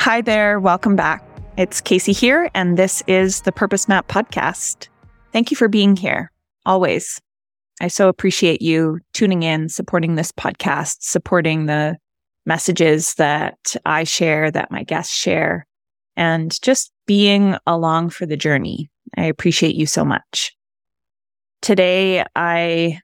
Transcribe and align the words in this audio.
Hi 0.00 0.22
there. 0.22 0.58
Welcome 0.58 0.96
back. 0.96 1.22
It's 1.58 1.82
Casey 1.82 2.12
here, 2.12 2.50
and 2.54 2.78
this 2.78 3.02
is 3.06 3.42
the 3.42 3.52
Purpose 3.52 3.86
Map 3.86 4.08
podcast. 4.08 4.88
Thank 5.30 5.50
you 5.50 5.58
for 5.58 5.68
being 5.68 5.94
here 5.94 6.32
always. 6.64 7.20
I 7.82 7.88
so 7.88 8.08
appreciate 8.08 8.62
you 8.62 9.00
tuning 9.12 9.42
in, 9.42 9.68
supporting 9.68 10.14
this 10.14 10.32
podcast, 10.32 11.02
supporting 11.02 11.66
the 11.66 11.98
messages 12.46 13.12
that 13.16 13.76
I 13.84 14.04
share, 14.04 14.50
that 14.50 14.70
my 14.70 14.84
guests 14.84 15.14
share, 15.14 15.66
and 16.16 16.58
just 16.62 16.92
being 17.06 17.56
along 17.66 18.08
for 18.08 18.24
the 18.24 18.38
journey. 18.38 18.90
I 19.18 19.24
appreciate 19.26 19.74
you 19.74 19.84
so 19.84 20.02
much. 20.02 20.56
Today, 21.60 22.24
I 22.34 23.00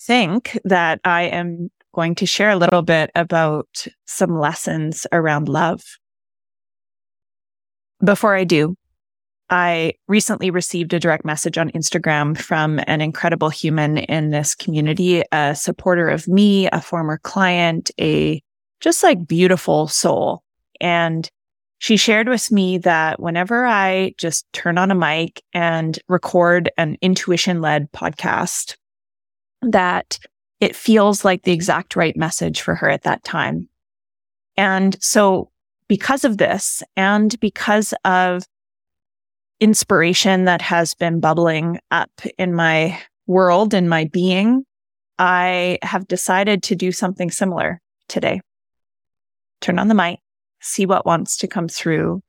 think 0.00 0.58
that 0.64 0.98
I 1.04 1.24
am 1.24 1.70
going 1.94 2.14
to 2.14 2.24
share 2.24 2.48
a 2.48 2.56
little 2.56 2.80
bit 2.80 3.10
about 3.14 3.86
some 4.06 4.40
lessons 4.40 5.06
around 5.12 5.50
love. 5.50 5.82
Before 8.04 8.34
I 8.34 8.44
do, 8.44 8.76
I 9.48 9.92
recently 10.08 10.50
received 10.50 10.92
a 10.92 10.98
direct 10.98 11.24
message 11.24 11.58
on 11.58 11.70
Instagram 11.70 12.36
from 12.36 12.80
an 12.86 13.00
incredible 13.00 13.50
human 13.50 13.98
in 13.98 14.30
this 14.30 14.54
community, 14.54 15.22
a 15.30 15.54
supporter 15.54 16.08
of 16.08 16.26
me, 16.26 16.68
a 16.68 16.80
former 16.80 17.18
client, 17.18 17.90
a 18.00 18.42
just 18.80 19.02
like 19.02 19.28
beautiful 19.28 19.86
soul. 19.88 20.42
And 20.80 21.28
she 21.78 21.96
shared 21.96 22.28
with 22.28 22.50
me 22.50 22.78
that 22.78 23.20
whenever 23.20 23.64
I 23.66 24.14
just 24.16 24.50
turn 24.52 24.78
on 24.78 24.90
a 24.90 24.96
mic 24.96 25.42
and 25.52 25.98
record 26.08 26.70
an 26.78 26.96
intuition 27.02 27.60
led 27.60 27.92
podcast, 27.92 28.76
that 29.60 30.18
it 30.60 30.74
feels 30.74 31.24
like 31.24 31.42
the 31.42 31.52
exact 31.52 31.94
right 31.94 32.16
message 32.16 32.62
for 32.62 32.74
her 32.74 32.88
at 32.88 33.02
that 33.02 33.22
time. 33.22 33.68
And 34.56 34.96
so 35.00 35.51
because 35.88 36.24
of 36.24 36.38
this 36.38 36.82
and 36.96 37.38
because 37.40 37.92
of 38.04 38.44
inspiration 39.60 40.44
that 40.46 40.62
has 40.62 40.94
been 40.94 41.20
bubbling 41.20 41.78
up 41.90 42.10
in 42.38 42.54
my 42.54 43.00
world, 43.26 43.74
in 43.74 43.88
my 43.88 44.06
being, 44.12 44.64
I 45.18 45.78
have 45.82 46.08
decided 46.08 46.62
to 46.64 46.74
do 46.74 46.90
something 46.90 47.30
similar 47.30 47.80
today. 48.08 48.40
Turn 49.60 49.78
on 49.78 49.88
the 49.88 49.94
mic, 49.94 50.18
see 50.60 50.86
what 50.86 51.06
wants 51.06 51.36
to 51.38 51.46
come 51.46 51.68
through. 51.68 52.22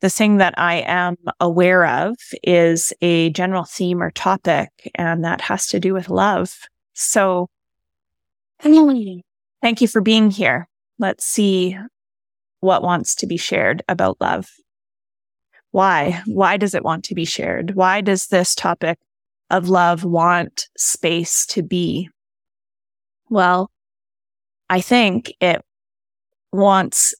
The 0.00 0.10
thing 0.10 0.38
that 0.38 0.54
I 0.58 0.82
am 0.86 1.16
aware 1.38 1.86
of 1.86 2.16
is 2.42 2.92
a 3.00 3.30
general 3.30 3.64
theme 3.64 4.02
or 4.02 4.10
topic, 4.10 4.70
and 4.96 5.24
that 5.24 5.40
has 5.42 5.68
to 5.68 5.78
do 5.78 5.94
with 5.94 6.10
love. 6.10 6.52
So 6.94 7.48
thank 8.60 9.80
you 9.80 9.88
for 9.88 10.00
being 10.00 10.30
here. 10.30 10.68
Let's 10.98 11.24
see 11.24 11.78
what 12.64 12.82
wants 12.82 13.14
to 13.16 13.26
be 13.26 13.36
shared 13.36 13.82
about 13.88 14.20
love. 14.20 14.48
Why? 15.70 16.22
Why 16.26 16.56
does 16.56 16.74
it 16.74 16.84
want 16.84 17.04
to 17.04 17.14
be 17.14 17.24
shared? 17.24 17.74
Why 17.74 18.00
does 18.00 18.26
this 18.26 18.54
topic 18.54 18.98
of 19.50 19.68
love 19.68 20.04
want 20.04 20.68
space 20.76 21.46
to 21.46 21.62
be? 21.62 22.08
Well, 23.28 23.70
I 24.70 24.80
think 24.80 25.32
it 25.40 25.62
wants 26.52 27.14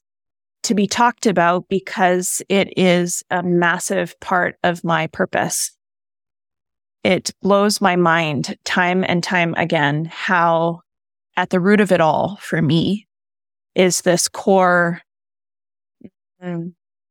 to 0.63 0.75
be 0.75 0.87
talked 0.87 1.27
about 1.27 1.69
because 1.69 2.41
it 2.49 2.73
is 2.77 3.23
a 3.31 3.43
massive 3.43 4.19
part 4.21 4.57
of 4.65 4.83
my 4.83 5.09
purpose. 5.09 5.73
It 7.03 7.33
blows 7.43 7.81
my 7.81 7.97
mind 7.97 8.57
time 8.65 9.05
and 9.07 9.23
time 9.23 9.55
again 9.59 10.07
how 10.11 10.81
at 11.37 11.51
the 11.51 11.61
root 11.61 11.81
of 11.81 11.93
it 11.93 12.01
all 12.01 12.39
for 12.41 12.63
me 12.63 13.07
is 13.75 14.03
this 14.03 14.29
core 14.29 15.03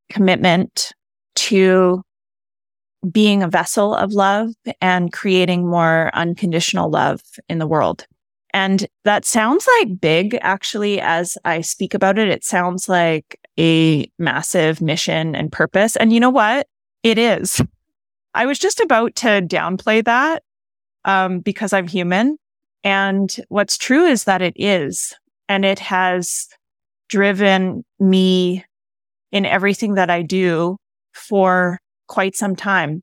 commitment 0.10 0.94
to 1.36 2.04
being 3.12 3.44
a 3.44 3.48
vessel 3.48 3.94
of 3.94 4.14
love 4.14 4.50
and 4.82 5.12
creating 5.12 5.68
more 5.68 6.10
unconditional 6.14 6.90
love 6.90 7.22
in 7.50 7.60
the 7.60 7.68
world. 7.68 8.06
And 8.54 8.88
that 9.04 9.26
sounds 9.26 9.68
like 9.80 10.00
big, 10.00 10.38
actually, 10.42 11.02
as 11.02 11.38
I 11.44 11.62
speak 11.62 11.94
about 11.94 12.20
it. 12.20 12.28
It 12.28 12.46
sounds 12.46 12.88
like 12.88 13.40
a 13.60 14.10
massive 14.20 14.80
mission 14.80 15.36
and 15.36 15.52
purpose. 15.52 15.96
And 15.96 16.14
you 16.14 16.20
know 16.20 16.30
what? 16.30 16.68
It 17.02 17.18
is. 17.18 17.62
I 18.36 18.46
was 18.46 18.60
just 18.60 18.80
about 18.80 19.16
to 19.18 19.42
downplay 19.42 20.06
that 20.06 20.44
um, 21.04 21.40
because 21.40 21.74
I'm 21.74 21.88
human. 21.88 22.38
And 22.84 23.36
what's 23.50 23.78
true 23.78 24.06
is 24.06 24.26
that 24.26 24.42
it 24.42 24.54
is. 24.56 25.14
And 25.50 25.66
it 25.66 25.80
has 25.80 26.48
driven 27.10 27.84
me 28.00 28.64
in 29.34 29.46
everything 29.46 29.96
that 29.96 30.10
I 30.10 30.22
do 30.22 30.78
for 31.12 31.80
quite 32.08 32.36
some 32.36 32.56
time. 32.56 33.02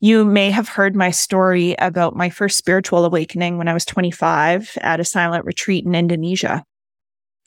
You 0.00 0.24
may 0.24 0.50
have 0.50 0.68
heard 0.68 0.96
my 0.96 1.10
story 1.10 1.76
about 1.78 2.16
my 2.16 2.30
first 2.30 2.58
spiritual 2.58 3.04
awakening 3.04 3.58
when 3.58 3.68
I 3.68 3.74
was 3.74 3.84
25 3.84 4.78
at 4.80 4.98
a 4.98 5.04
silent 5.04 5.44
retreat 5.44 5.84
in 5.84 5.94
Indonesia. 5.94 6.64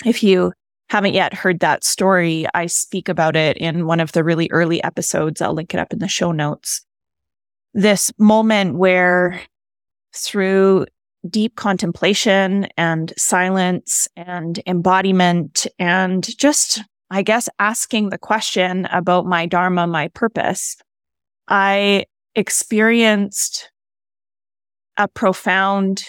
If 0.06 0.24
you 0.24 0.54
haven't 0.90 1.16
yet 1.16 1.34
heard 1.34 1.60
that 1.60 1.84
story, 1.84 2.46
I 2.54 2.68
speak 2.68 3.10
about 3.10 3.36
it 3.36 3.58
in 3.58 3.88
one 3.88 4.00
of 4.00 4.12
the 4.12 4.24
really 4.24 4.50
early 4.52 4.82
episodes. 4.84 5.42
I'll 5.42 5.54
link 5.54 5.74
it 5.74 5.80
up 5.80 5.92
in 5.92 6.00
the 6.00 6.08
show 6.08 6.32
notes. 6.32 6.86
This 7.74 8.14
moment 8.20 8.76
where 8.76 9.42
through 10.14 10.86
deep 11.28 11.56
contemplation 11.56 12.68
and 12.78 13.12
silence 13.18 14.08
and 14.16 14.62
embodiment 14.68 15.66
and 15.80 16.26
just 16.38 16.84
I 17.16 17.22
guess, 17.22 17.48
asking 17.60 18.10
the 18.10 18.18
question 18.18 18.88
about 18.88 19.26
my 19.26 19.46
Dharma, 19.46 19.88
my 19.88 20.10
purpose, 20.10 20.76
I 21.48 22.08
experienced 22.36 23.72
a 24.98 25.08
profound 25.08 26.04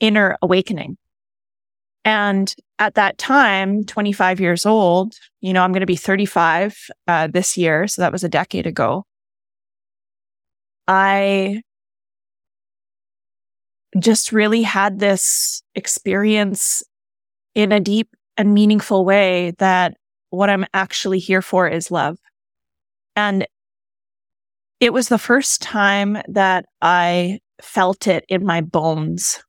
inner 0.00 0.38
awakening. 0.40 0.96
And 2.06 2.54
at 2.78 2.94
that 2.94 3.18
time, 3.18 3.84
25 3.84 4.40
years 4.40 4.64
old, 4.64 5.12
you 5.42 5.52
know, 5.52 5.62
I'm 5.62 5.72
going 5.72 5.80
to 5.80 5.86
be 5.86 5.94
35 5.94 6.74
uh, 7.06 7.26
this 7.26 7.58
year. 7.58 7.86
So 7.86 8.00
that 8.00 8.10
was 8.10 8.24
a 8.24 8.30
decade 8.30 8.66
ago. 8.66 9.04
I 10.86 11.60
just 13.98 14.32
really 14.32 14.62
had 14.62 15.00
this 15.00 15.62
experience 15.74 16.82
in 17.54 17.72
a 17.72 17.80
deep 17.80 18.08
and 18.38 18.54
meaningful 18.54 19.04
way 19.04 19.52
that 19.58 19.97
what 20.30 20.50
I'm 20.50 20.66
actually 20.74 21.18
here 21.18 21.42
for 21.42 21.68
is 21.68 21.90
love. 21.90 22.18
And 23.16 23.46
it 24.80 24.92
was 24.92 25.08
the 25.08 25.18
first 25.18 25.60
time 25.60 26.18
that 26.28 26.66
I 26.80 27.40
felt 27.60 28.06
it 28.06 28.24
in 28.28 28.44
my 28.44 28.60
bones. 28.60 29.42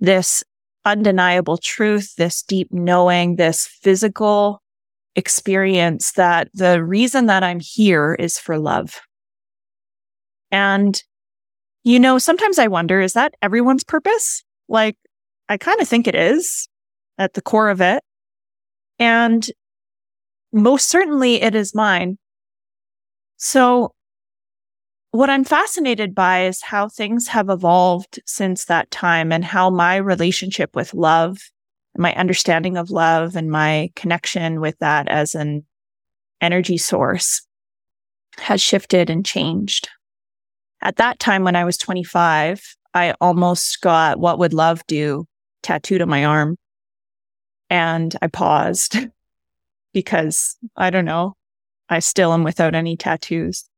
This 0.00 0.44
undeniable 0.84 1.58
truth, 1.58 2.14
this 2.16 2.42
deep 2.42 2.68
knowing, 2.70 3.36
this 3.36 3.66
physical 3.66 4.62
experience 5.16 6.12
that 6.12 6.48
the 6.54 6.82
reason 6.84 7.26
that 7.26 7.42
I'm 7.42 7.60
here 7.60 8.14
is 8.14 8.38
for 8.38 8.58
love. 8.58 9.00
And, 10.50 11.02
you 11.84 11.98
know, 12.00 12.18
sometimes 12.18 12.58
I 12.58 12.66
wonder, 12.66 13.00
is 13.00 13.14
that 13.14 13.34
everyone's 13.42 13.84
purpose? 13.84 14.42
Like, 14.68 14.96
I 15.48 15.56
kind 15.56 15.80
of 15.80 15.88
think 15.88 16.06
it 16.06 16.14
is 16.14 16.68
at 17.18 17.34
the 17.34 17.42
core 17.42 17.70
of 17.70 17.80
it. 17.80 18.02
And 18.98 19.48
most 20.52 20.88
certainly 20.88 21.42
it 21.42 21.54
is 21.54 21.74
mine. 21.74 22.18
So 23.36 23.92
what 25.12 25.30
I'm 25.30 25.44
fascinated 25.44 26.14
by 26.14 26.44
is 26.44 26.62
how 26.62 26.88
things 26.88 27.28
have 27.28 27.48
evolved 27.48 28.20
since 28.26 28.66
that 28.66 28.90
time 28.90 29.32
and 29.32 29.44
how 29.44 29.70
my 29.70 29.96
relationship 29.96 30.76
with 30.76 30.94
love, 30.94 31.38
my 31.96 32.14
understanding 32.14 32.76
of 32.76 32.90
love 32.90 33.34
and 33.34 33.50
my 33.50 33.90
connection 33.96 34.60
with 34.60 34.78
that 34.78 35.08
as 35.08 35.34
an 35.34 35.64
energy 36.40 36.78
source 36.78 37.42
has 38.38 38.60
shifted 38.60 39.10
and 39.10 39.26
changed. 39.26 39.88
At 40.82 40.96
that 40.96 41.18
time, 41.18 41.44
when 41.44 41.56
I 41.56 41.64
was 41.64 41.76
25, 41.76 42.76
I 42.94 43.14
almost 43.20 43.80
got 43.80 44.18
what 44.18 44.38
would 44.38 44.54
love 44.54 44.86
do 44.86 45.26
tattooed 45.62 46.02
on 46.02 46.08
my 46.08 46.24
arm. 46.24 46.56
And 47.68 48.16
I 48.22 48.28
paused 48.28 48.96
because 49.92 50.56
I 50.76 50.90
don't 50.90 51.04
know, 51.04 51.36
I 51.88 51.98
still 51.98 52.32
am 52.32 52.44
without 52.44 52.74
any 52.74 52.96
tattoos. 52.96 53.68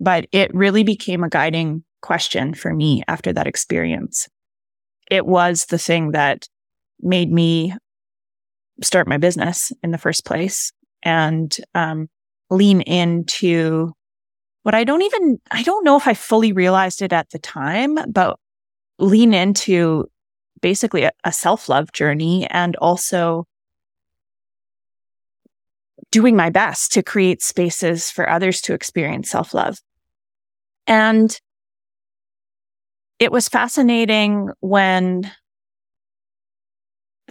But 0.00 0.26
it 0.32 0.54
really 0.54 0.82
became 0.82 1.22
a 1.22 1.28
guiding 1.28 1.84
question 2.02 2.54
for 2.54 2.74
me 2.74 3.02
after 3.08 3.32
that 3.32 3.46
experience. 3.46 4.28
It 5.10 5.26
was 5.26 5.66
the 5.66 5.78
thing 5.78 6.12
that 6.12 6.48
made 7.00 7.30
me 7.30 7.74
start 8.82 9.06
my 9.06 9.18
business 9.18 9.72
in 9.82 9.92
the 9.92 9.98
first 9.98 10.24
place 10.24 10.72
and 11.02 11.56
um, 11.74 12.08
lean 12.50 12.80
into 12.82 13.92
what 14.62 14.74
I 14.74 14.84
don't 14.84 15.02
even, 15.02 15.38
I 15.50 15.62
don't 15.62 15.84
know 15.84 15.96
if 15.96 16.08
I 16.08 16.14
fully 16.14 16.52
realized 16.52 17.02
it 17.02 17.12
at 17.12 17.30
the 17.30 17.38
time, 17.38 17.96
but 18.10 18.38
lean 18.98 19.34
into 19.34 20.06
basically 20.60 21.04
a, 21.04 21.12
a 21.24 21.32
self 21.32 21.68
love 21.68 21.92
journey 21.92 22.46
and 22.50 22.74
also 22.76 23.46
doing 26.14 26.36
my 26.36 26.48
best 26.48 26.92
to 26.92 27.02
create 27.02 27.42
spaces 27.42 28.08
for 28.08 28.30
others 28.30 28.60
to 28.60 28.72
experience 28.72 29.28
self 29.28 29.52
love. 29.52 29.80
And 30.86 31.36
it 33.18 33.32
was 33.32 33.48
fascinating 33.48 34.50
when 34.60 35.28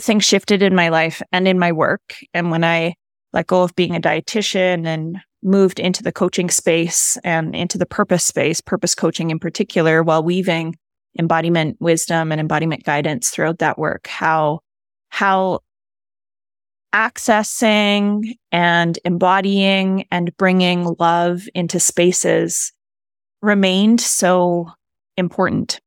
things 0.01 0.25
shifted 0.25 0.61
in 0.61 0.75
my 0.75 0.89
life 0.89 1.21
and 1.31 1.47
in 1.47 1.57
my 1.57 1.71
work. 1.71 2.01
And 2.33 2.51
when 2.51 2.65
I 2.65 2.95
let 3.31 3.47
go 3.47 3.63
of 3.63 3.73
being 3.73 3.95
a 3.95 4.01
dietitian 4.01 4.85
and 4.85 5.17
moved 5.41 5.79
into 5.79 6.03
the 6.03 6.11
coaching 6.11 6.49
space 6.49 7.17
and 7.23 7.55
into 7.55 7.77
the 7.77 7.85
purpose 7.85 8.25
space, 8.25 8.59
purpose 8.59 8.95
coaching 8.95 9.29
in 9.29 9.39
particular, 9.39 10.03
while 10.03 10.23
weaving 10.23 10.75
embodiment 11.17 11.77
wisdom 11.79 12.33
and 12.33 12.41
embodiment 12.41 12.83
guidance 12.83 13.29
throughout 13.29 13.59
that 13.59 13.77
work, 13.77 14.07
how, 14.07 14.59
how 15.07 15.61
accessing 16.93 18.37
and 18.51 18.99
embodying 19.03 20.05
and 20.11 20.35
bringing 20.37 20.95
love 20.99 21.47
into 21.55 21.79
spaces 21.79 22.71
remained 23.41 23.99
so 23.99 24.67
important. 25.17 25.79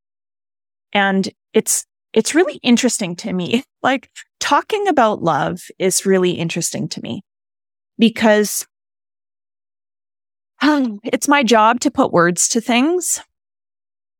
And 0.93 1.29
it's, 1.53 1.87
it's 2.13 2.35
really 2.35 2.59
interesting 2.63 3.17
to 3.17 3.33
me. 3.33 3.65
Like 3.83 4.11
talking 4.41 4.89
about 4.89 5.23
love 5.23 5.61
is 5.79 6.05
really 6.05 6.33
interesting 6.33 6.89
to 6.89 7.01
me 7.01 7.23
because 8.01 8.67
um, 10.61 10.99
it's 11.05 11.29
my 11.29 11.45
job 11.45 11.79
to 11.81 11.93
put 11.93 12.13
words 12.13 12.49
to 12.49 12.61
things 12.61 13.21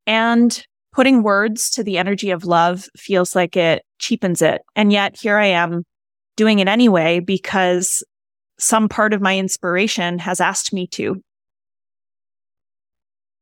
and 0.07 0.65
putting 0.93 1.25
words 1.25 1.69
to 1.71 1.83
the 1.83 1.99
energy 1.99 2.31
of 2.31 2.45
love 2.45 2.87
feels 2.97 3.35
like 3.35 3.57
it 3.57 3.83
cheapens 3.99 4.41
it. 4.41 4.63
And 4.77 4.93
yet 4.93 5.17
here 5.21 5.37
I 5.37 5.47
am 5.47 5.83
doing 6.37 6.59
it 6.59 6.69
anyway 6.69 7.21
because 7.21 8.03
some 8.59 8.89
part 8.89 9.13
of 9.13 9.21
my 9.21 9.37
inspiration 9.37 10.19
has 10.19 10.41
asked 10.41 10.73
me 10.73 10.87
to. 10.89 11.23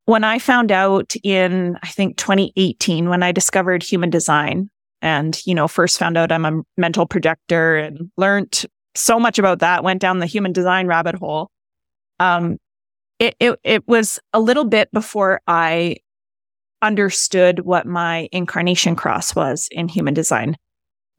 When 0.07 0.25
I 0.25 0.39
found 0.39 0.71
out 0.71 1.15
in, 1.23 1.79
I 1.83 1.89
think 1.89 2.17
2018, 2.17 3.09
when 3.09 3.23
I 3.23 3.33
discovered 3.33 3.83
human 3.83 4.11
design 4.11 4.71
and, 5.01 5.41
you 5.47 5.55
know, 5.55 5.69
first 5.69 5.99
found 5.99 6.17
out 6.17 6.33
I'm 6.33 6.45
a 6.45 6.63
mental 6.77 7.07
projector 7.07 7.77
and 7.77 8.11
learned 8.17 8.67
so 8.95 9.19
much 9.19 9.39
about 9.39 9.61
that, 9.61 9.83
went 9.83 10.01
down 10.01 10.19
the 10.19 10.27
human 10.27 10.53
design 10.53 10.87
rabbit 10.87 11.15
hole. 11.15 11.51
Um, 12.21 12.59
it, 13.19 13.35
it, 13.41 13.59
it 13.65 13.89
was 13.89 14.19
a 14.33 14.41
little 14.41 14.65
bit 14.65 14.91
before 14.93 15.41
I 15.47 15.97
understood 16.83 17.61
what 17.61 17.87
my 17.87 18.29
incarnation 18.31 18.95
cross 18.97 19.35
was 19.35 19.69
in 19.71 19.89
human 19.89 20.13
design. 20.13 20.57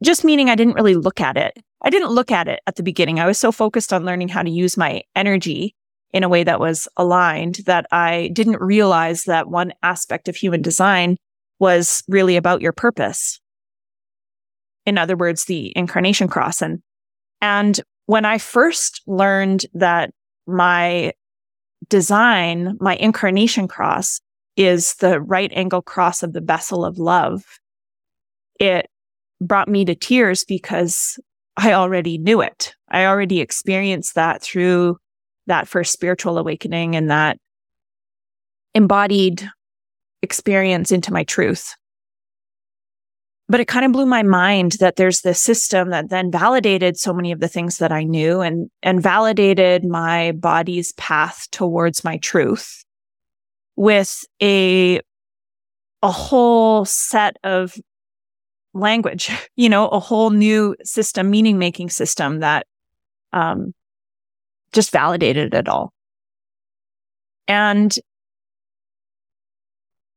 Just 0.02 0.24
meaning 0.24 0.48
I 0.48 0.54
didn't 0.54 0.74
really 0.74 0.94
look 0.94 1.20
at 1.20 1.36
it 1.36 1.58
I 1.82 1.90
didn't 1.90 2.10
look 2.10 2.30
at 2.30 2.48
it 2.48 2.60
at 2.66 2.76
the 2.76 2.82
beginning. 2.82 3.20
I 3.20 3.26
was 3.26 3.38
so 3.38 3.52
focused 3.52 3.92
on 3.92 4.04
learning 4.04 4.28
how 4.28 4.42
to 4.42 4.50
use 4.50 4.76
my 4.76 5.02
energy 5.14 5.74
in 6.12 6.24
a 6.24 6.28
way 6.28 6.44
that 6.44 6.60
was 6.60 6.88
aligned 6.96 7.56
that 7.66 7.86
I 7.92 8.30
didn't 8.32 8.60
realize 8.60 9.24
that 9.24 9.48
one 9.48 9.72
aspect 9.82 10.28
of 10.28 10.36
human 10.36 10.62
design 10.62 11.16
was 11.58 12.02
really 12.08 12.36
about 12.36 12.62
your 12.62 12.72
purpose. 12.72 13.40
In 14.84 14.98
other 14.98 15.16
words, 15.16 15.44
the 15.44 15.72
incarnation 15.76 16.28
cross. 16.28 16.62
And, 16.62 16.80
and 17.40 17.80
when 18.06 18.24
I 18.24 18.38
first 18.38 19.02
learned 19.06 19.66
that 19.74 20.10
my 20.46 21.12
design, 21.88 22.76
my 22.80 22.96
incarnation 22.96 23.68
cross 23.68 24.20
is 24.56 24.94
the 24.94 25.20
right 25.20 25.52
angle 25.54 25.82
cross 25.82 26.22
of 26.22 26.32
the 26.32 26.40
vessel 26.40 26.84
of 26.84 26.98
love, 26.98 27.44
it 28.58 28.88
brought 29.40 29.68
me 29.68 29.84
to 29.84 29.94
tears 29.94 30.44
because 30.44 31.18
I 31.56 31.72
already 31.72 32.18
knew 32.18 32.40
it. 32.40 32.74
I 32.88 33.06
already 33.06 33.40
experienced 33.40 34.14
that 34.14 34.42
through 34.42 34.98
that 35.46 35.68
first 35.68 35.92
spiritual 35.92 36.38
awakening 36.38 36.96
and 36.96 37.10
that 37.10 37.38
embodied 38.74 39.48
experience 40.22 40.92
into 40.92 41.12
my 41.12 41.24
truth. 41.24 41.74
But 43.48 43.60
it 43.60 43.68
kind 43.68 43.86
of 43.86 43.92
blew 43.92 44.06
my 44.06 44.24
mind 44.24 44.72
that 44.80 44.96
there's 44.96 45.20
this 45.20 45.40
system 45.40 45.90
that 45.90 46.10
then 46.10 46.32
validated 46.32 46.98
so 46.98 47.12
many 47.12 47.30
of 47.30 47.38
the 47.38 47.48
things 47.48 47.78
that 47.78 47.92
I 47.92 48.02
knew 48.02 48.40
and, 48.40 48.68
and 48.82 49.00
validated 49.00 49.84
my 49.84 50.32
body's 50.32 50.92
path 50.94 51.46
towards 51.52 52.02
my 52.02 52.18
truth 52.18 52.84
with 53.76 54.24
a, 54.42 55.00
a 56.02 56.10
whole 56.10 56.84
set 56.84 57.36
of 57.44 57.76
language, 58.76 59.30
you 59.56 59.68
know, 59.68 59.88
a 59.88 60.00
whole 60.00 60.30
new 60.30 60.76
system, 60.84 61.30
meaning 61.30 61.58
making 61.58 61.90
system 61.90 62.40
that 62.40 62.66
um, 63.32 63.74
just 64.72 64.90
validated 64.90 65.54
it 65.54 65.68
all. 65.68 65.92
And 67.48 67.94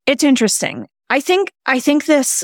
it's 0.05 0.23
interesting. 0.23 0.87
I 1.09 1.19
think, 1.19 1.51
I 1.65 1.79
think 1.79 2.05
this, 2.05 2.43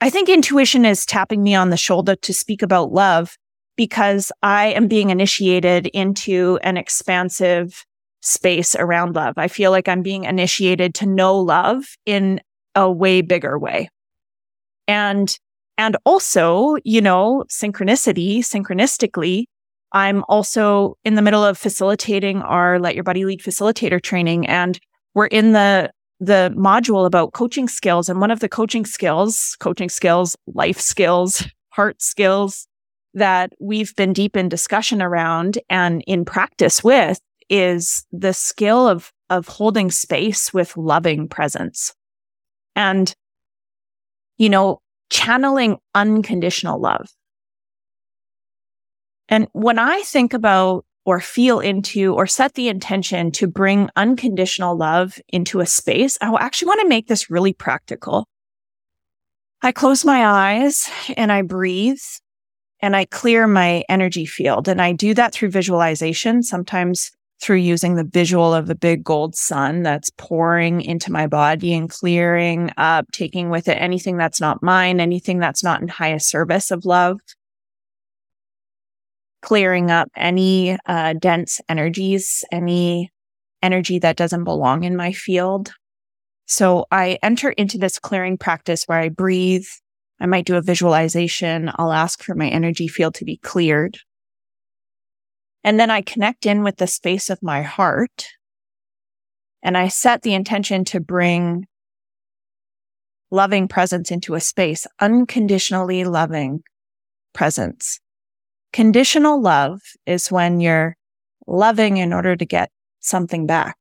I 0.00 0.10
think 0.10 0.28
intuition 0.28 0.84
is 0.84 1.06
tapping 1.06 1.42
me 1.42 1.54
on 1.54 1.70
the 1.70 1.76
shoulder 1.76 2.16
to 2.16 2.34
speak 2.34 2.62
about 2.62 2.92
love 2.92 3.36
because 3.76 4.32
I 4.42 4.66
am 4.66 4.88
being 4.88 5.10
initiated 5.10 5.86
into 5.88 6.58
an 6.62 6.76
expansive 6.76 7.84
space 8.20 8.74
around 8.76 9.14
love. 9.14 9.34
I 9.36 9.48
feel 9.48 9.70
like 9.70 9.88
I'm 9.88 10.02
being 10.02 10.24
initiated 10.24 10.94
to 10.96 11.06
know 11.06 11.38
love 11.38 11.84
in 12.06 12.40
a 12.74 12.90
way 12.90 13.20
bigger 13.20 13.58
way. 13.58 13.90
And, 14.88 15.36
and 15.78 15.96
also, 16.04 16.76
you 16.84 17.00
know, 17.00 17.44
synchronicity, 17.48 18.38
synchronistically, 18.38 19.44
I'm 19.92 20.24
also 20.28 20.96
in 21.04 21.14
the 21.14 21.22
middle 21.22 21.44
of 21.44 21.58
facilitating 21.58 22.40
our 22.42 22.78
Let 22.78 22.94
Your 22.94 23.04
Body 23.04 23.24
Lead 23.24 23.40
facilitator 23.40 24.00
training. 24.00 24.46
And 24.46 24.78
we're 25.14 25.26
in 25.26 25.52
the, 25.52 25.90
the 26.18 26.52
module 26.56 27.06
about 27.06 27.34
coaching 27.34 27.68
skills. 27.68 28.08
And 28.08 28.20
one 28.20 28.30
of 28.30 28.40
the 28.40 28.48
coaching 28.48 28.86
skills, 28.86 29.56
coaching 29.60 29.88
skills, 29.88 30.36
life 30.46 30.80
skills, 30.80 31.46
heart 31.70 32.00
skills 32.02 32.66
that 33.14 33.52
we've 33.60 33.94
been 33.96 34.12
deep 34.12 34.36
in 34.36 34.48
discussion 34.48 35.02
around 35.02 35.58
and 35.68 36.02
in 36.06 36.24
practice 36.24 36.82
with 36.82 37.20
is 37.50 38.06
the 38.10 38.32
skill 38.32 38.88
of, 38.88 39.12
of 39.28 39.46
holding 39.46 39.90
space 39.90 40.54
with 40.54 40.76
loving 40.76 41.28
presence. 41.28 41.92
And, 42.74 43.14
you 44.42 44.50
know, 44.50 44.80
channeling 45.08 45.78
unconditional 45.94 46.80
love. 46.80 47.08
And 49.28 49.46
when 49.52 49.78
I 49.78 50.02
think 50.02 50.34
about 50.34 50.84
or 51.04 51.20
feel 51.20 51.60
into 51.60 52.12
or 52.14 52.26
set 52.26 52.54
the 52.54 52.66
intention 52.66 53.30
to 53.30 53.46
bring 53.46 53.88
unconditional 53.94 54.76
love 54.76 55.20
into 55.28 55.60
a 55.60 55.66
space, 55.66 56.18
I 56.20 56.34
actually 56.40 56.66
want 56.66 56.80
to 56.80 56.88
make 56.88 57.06
this 57.06 57.30
really 57.30 57.52
practical. 57.52 58.26
I 59.62 59.70
close 59.70 60.04
my 60.04 60.26
eyes 60.26 60.90
and 61.16 61.30
I 61.30 61.42
breathe 61.42 62.02
and 62.80 62.96
I 62.96 63.04
clear 63.04 63.46
my 63.46 63.84
energy 63.88 64.26
field. 64.26 64.66
And 64.66 64.82
I 64.82 64.90
do 64.92 65.14
that 65.14 65.32
through 65.32 65.50
visualization. 65.50 66.42
Sometimes 66.42 67.12
through 67.42 67.56
using 67.56 67.96
the 67.96 68.04
visual 68.04 68.54
of 68.54 68.68
the 68.68 68.74
big 68.74 69.02
gold 69.02 69.34
sun 69.34 69.82
that's 69.82 70.10
pouring 70.16 70.80
into 70.80 71.10
my 71.10 71.26
body 71.26 71.74
and 71.74 71.90
clearing 71.90 72.70
up, 72.76 73.04
taking 73.12 73.50
with 73.50 73.66
it 73.66 73.72
anything 73.72 74.16
that's 74.16 74.40
not 74.40 74.62
mine, 74.62 75.00
anything 75.00 75.40
that's 75.40 75.64
not 75.64 75.82
in 75.82 75.88
highest 75.88 76.30
service 76.30 76.70
of 76.70 76.84
love, 76.84 77.18
clearing 79.42 79.90
up 79.90 80.08
any 80.16 80.78
uh, 80.86 81.14
dense 81.14 81.60
energies, 81.68 82.44
any 82.52 83.10
energy 83.60 83.98
that 83.98 84.16
doesn't 84.16 84.44
belong 84.44 84.84
in 84.84 84.96
my 84.96 85.12
field. 85.12 85.72
So 86.46 86.86
I 86.92 87.18
enter 87.24 87.50
into 87.50 87.76
this 87.76 87.98
clearing 87.98 88.38
practice 88.38 88.84
where 88.84 89.00
I 89.00 89.08
breathe. 89.08 89.66
I 90.20 90.26
might 90.26 90.46
do 90.46 90.54
a 90.54 90.62
visualization. 90.62 91.72
I'll 91.74 91.92
ask 91.92 92.22
for 92.22 92.36
my 92.36 92.48
energy 92.48 92.86
field 92.86 93.14
to 93.16 93.24
be 93.24 93.38
cleared. 93.38 93.98
And 95.64 95.78
then 95.78 95.90
I 95.90 96.02
connect 96.02 96.46
in 96.46 96.62
with 96.62 96.76
the 96.76 96.86
space 96.86 97.30
of 97.30 97.42
my 97.42 97.62
heart 97.62 98.26
and 99.62 99.76
I 99.76 99.88
set 99.88 100.22
the 100.22 100.34
intention 100.34 100.84
to 100.86 101.00
bring 101.00 101.66
loving 103.30 103.68
presence 103.68 104.10
into 104.10 104.34
a 104.34 104.40
space, 104.40 104.86
unconditionally 105.00 106.04
loving 106.04 106.62
presence. 107.32 108.00
Conditional 108.72 109.40
love 109.40 109.80
is 110.06 110.30
when 110.30 110.60
you're 110.60 110.96
loving 111.46 111.96
in 111.96 112.12
order 112.12 112.36
to 112.36 112.44
get 112.44 112.70
something 113.00 113.46
back, 113.46 113.76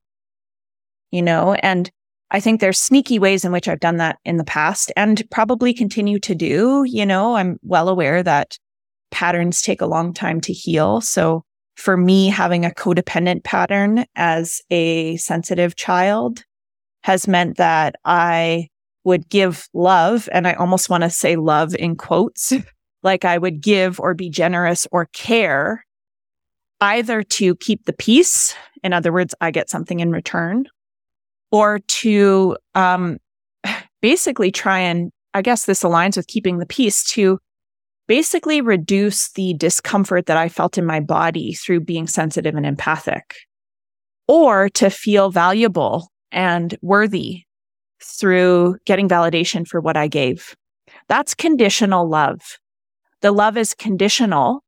you 1.12 1.22
know, 1.22 1.54
and 1.56 1.90
I 2.30 2.40
think 2.40 2.62
there's 2.62 2.80
sneaky 2.80 3.20
ways 3.20 3.44
in 3.44 3.52
which 3.52 3.68
I've 3.68 3.80
done 3.80 3.98
that 3.98 4.18
in 4.24 4.38
the 4.38 4.46
past 4.46 4.92
and 4.96 5.22
probably 5.32 5.74
continue 5.74 6.18
to 6.20 6.34
do. 6.34 6.86
You 6.88 7.06
know, 7.06 7.36
I'm 7.36 7.58
well 7.62 7.90
aware 7.90 8.24
that 8.24 8.58
patterns 9.12 9.62
take 9.62 9.82
a 9.82 9.86
long 9.86 10.14
time 10.14 10.40
to 10.42 10.54
heal. 10.54 11.02
So 11.02 11.44
for 11.76 11.98
me, 11.98 12.28
having 12.28 12.66
a 12.66 12.70
codependent 12.70 13.44
pattern 13.44 14.06
as 14.16 14.62
a 14.70 15.18
sensitive 15.18 15.76
child 15.76 16.44
has 17.04 17.28
meant 17.28 17.58
that 17.58 17.96
I 18.06 18.70
would 19.04 19.30
give 19.30 19.68
love, 19.74 20.30
and 20.32 20.48
I 20.48 20.54
almost 20.54 20.90
want 20.90 21.04
to 21.04 21.10
say 21.10 21.36
love 21.36 21.76
in 21.76 21.96
quotes, 21.96 22.54
like 23.04 23.26
I 23.26 23.38
would 23.38 23.62
give 23.62 24.00
or 24.00 24.14
be 24.14 24.30
generous 24.30 24.88
or 24.92 25.08
care 25.08 25.84
either 26.82 27.24
to 27.24 27.56
keep 27.56 27.86
the 27.86 27.94
peace. 27.94 28.56
In 28.84 28.94
other 28.94 29.12
words, 29.12 29.36
I 29.42 29.52
get 29.52 29.70
something 29.70 30.00
in 30.00 30.12
return 30.12 30.66
or 31.52 31.80
to, 31.80 32.58
um, 32.76 33.18
basically 34.02 34.52
try 34.52 34.80
and, 34.80 35.12
I 35.34 35.42
guess 35.42 35.66
this 35.66 35.84
aligns 35.84 36.18
with 36.18 36.28
keeping 36.28 36.58
the 36.58 36.66
peace 36.66 37.04
to 37.12 37.40
basically 38.12 38.60
reduce 38.60 39.32
the 39.32 39.54
discomfort 39.54 40.26
that 40.26 40.36
I 40.36 40.50
felt 40.50 40.78
in 40.78 40.86
my 40.86 41.00
body 41.00 41.54
through 41.54 41.80
being 41.80 42.08
sensitive 42.08 42.56
and 42.56 42.66
empathic 42.66 43.36
or 44.28 44.68
to 44.72 44.90
feel 44.90 45.32
valuable 45.32 46.12
and 46.30 46.78
worthy 46.82 47.44
through 48.04 48.76
getting 48.86 49.08
validation 49.08 49.66
for 49.66 49.80
what 49.80 49.96
I 49.96 50.10
gave. 50.10 50.58
That's 51.08 51.34
conditional 51.34 52.06
love. 52.06 52.42
The 53.22 53.32
love 53.32 53.56
is 53.56 53.74
conditional 53.74 54.62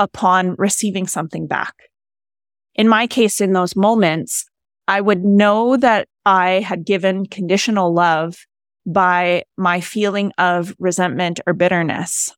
upon 0.00 0.56
receiving 0.58 1.06
something 1.06 1.46
back. 1.46 1.74
In 2.74 2.88
my 2.88 3.06
case, 3.06 3.40
in 3.40 3.52
those 3.52 3.76
moments, 3.76 4.44
I 4.88 5.02
would 5.02 5.22
know 5.22 5.76
that 5.76 6.08
I 6.26 6.64
had 6.66 6.84
given 6.84 7.26
conditional 7.26 7.94
love 7.94 8.38
by 8.84 9.44
my 9.56 9.80
feeling 9.80 10.32
of 10.36 10.74
resentment 10.80 11.38
or 11.46 11.52
bitterness 11.52 12.34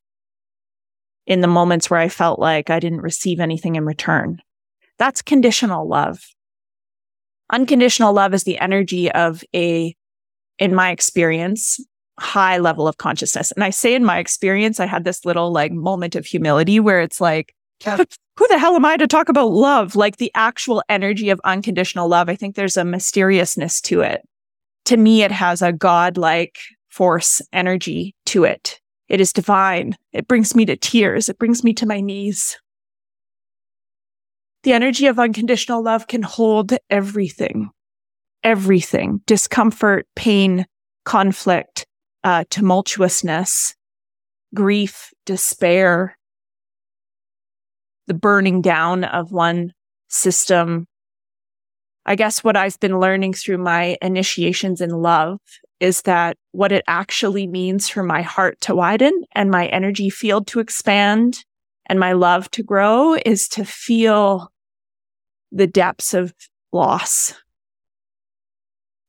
in 1.31 1.43
the 1.43 1.47
moments 1.47 1.89
where 1.89 2.01
I 2.01 2.09
felt 2.09 2.41
like 2.41 2.71
I 2.71 2.81
didn't 2.81 3.03
receive 3.03 3.39
anything 3.39 3.77
in 3.77 3.87
return. 3.87 4.43
That's 4.99 5.23
conditional 5.23 5.89
love. 5.89 6.19
Unconditional 7.53 8.13
love 8.13 8.35
is 8.35 8.43
the 8.43 8.59
energy 8.59 9.13
of 9.13 9.45
a, 9.55 9.95
in 10.59 10.75
my 10.75 10.91
experience, 10.91 11.79
high 12.19 12.59
level 12.59 12.89
of 12.89 12.97
consciousness. 12.97 13.53
And 13.53 13.63
I 13.63 13.71
say 13.71 13.95
in 13.95 14.05
my 14.05 14.19
experience, 14.19 14.81
I 14.81 14.87
had 14.87 15.05
this 15.05 15.25
little 15.25 15.53
like 15.53 15.71
moment 15.71 16.17
of 16.17 16.27
humility 16.27 16.81
where 16.81 17.01
it's 17.01 17.21
like, 17.21 17.55
who 17.85 18.49
the 18.49 18.59
hell 18.59 18.75
am 18.75 18.85
I 18.85 18.97
to 18.97 19.07
talk 19.07 19.29
about 19.29 19.53
love? 19.53 19.95
Like 19.95 20.17
the 20.17 20.33
actual 20.35 20.83
energy 20.89 21.31
of 21.31 21.41
unconditional 21.45 22.09
love. 22.09 22.29
I 22.29 22.35
think 22.35 22.57
there's 22.57 22.77
a 22.77 22.85
mysteriousness 22.85 23.81
to 23.83 24.01
it. 24.01 24.23
To 24.87 24.97
me, 24.97 25.23
it 25.23 25.31
has 25.31 25.63
a 25.63 25.73
God-like 25.73 26.59
force 26.89 27.41
energy 27.53 28.17
to 28.27 28.43
it. 28.43 28.80
It 29.11 29.21
is 29.21 29.33
divine. 29.33 29.97
It 30.13 30.29
brings 30.29 30.55
me 30.55 30.65
to 30.67 30.77
tears. 30.77 31.29
It 31.29 31.37
brings 31.37 31.65
me 31.65 31.75
to 31.75 31.87
my 31.87 32.01
knees. 32.01 32.57
The 34.63 34.73
energy 34.73 35.07
of 35.07 35.19
unconditional 35.19 35.83
love 35.83 36.07
can 36.07 36.23
hold 36.23 36.73
everything, 36.89 37.71
everything, 38.45 39.21
discomfort, 39.27 40.07
pain, 40.15 40.65
conflict, 41.05 41.87
uh, 42.23 42.45
tumultuousness, 42.51 43.75
grief, 44.55 45.11
despair, 45.27 46.17
the 48.07 48.15
burning 48.15 48.63
down 48.63 49.03
of 49.03 49.33
one 49.33 49.73
system. 50.09 50.87
I 52.07 52.15
guess 52.15 52.45
what 52.45 52.57
I've 52.57 52.79
been 52.79 53.01
learning 53.01 53.33
through 53.35 53.59
my 53.59 53.97
initiations 54.01 54.81
in 54.81 54.91
love 54.91 55.41
is 55.81 56.03
that 56.03 56.37
what 56.53 56.73
it 56.73 56.85
actually 56.87 57.47
means 57.47 57.89
for 57.89 58.03
my 58.03 58.23
heart 58.23 58.61
to 58.61 58.75
widen 58.75 59.25
and 59.33 59.51
my 59.51 59.67
energy 59.67 60.11
field 60.11 60.47
to 60.47 60.61
expand 60.61 61.45
and 61.87 61.99
my 61.99 62.13
love 62.13 62.51
to 62.53 62.63
grow 62.63 63.15
is 63.15 63.49
to 63.49 63.65
feel 63.65 64.53
the 65.51 65.67
depths 65.67 66.15
of 66.15 66.33
loss, 66.73 67.35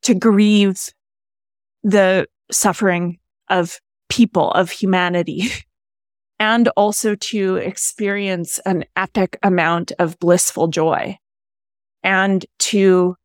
to 0.02 0.16
grieve 0.16 0.90
the 1.84 2.28
suffering 2.52 3.20
of 3.50 3.80
people, 4.10 4.52
of 4.52 4.72
humanity, 4.72 5.44
and 6.40 6.70
also 6.70 7.14
to 7.14 7.58
experience 7.58 8.60
an 8.66 8.86
epic 8.96 9.38
amount 9.44 9.92
of 10.00 10.18
blissful 10.18 10.68
joy 10.68 11.16
and 12.04 12.46
to 12.58 13.16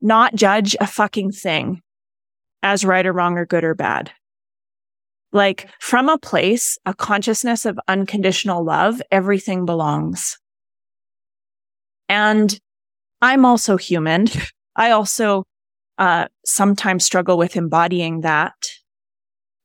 not 0.00 0.34
judge 0.34 0.76
a 0.80 0.86
fucking 0.86 1.32
thing 1.32 1.82
as 2.62 2.84
right 2.84 3.06
or 3.06 3.12
wrong 3.12 3.38
or 3.38 3.46
good 3.46 3.64
or 3.64 3.74
bad. 3.74 4.10
Like 5.32 5.70
from 5.80 6.08
a 6.08 6.18
place, 6.18 6.76
a 6.84 6.94
consciousness 6.94 7.64
of 7.64 7.78
unconditional 7.86 8.64
love, 8.64 9.00
everything 9.10 9.64
belongs. 9.64 10.38
And 12.08 12.58
I'm 13.22 13.44
also 13.44 13.76
human. 13.76 14.26
I 14.76 14.90
also 14.90 15.44
uh, 15.98 16.26
sometimes 16.44 17.04
struggle 17.04 17.38
with 17.38 17.56
embodying 17.56 18.22
that. 18.22 18.54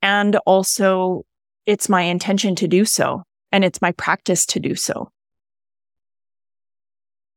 And 0.01 0.35
also, 0.45 1.23
it's 1.65 1.89
my 1.89 2.03
intention 2.03 2.55
to 2.57 2.67
do 2.67 2.85
so. 2.85 3.23
And 3.51 3.63
it's 3.63 3.81
my 3.81 3.91
practice 3.93 4.45
to 4.47 4.59
do 4.59 4.75
so. 4.75 5.09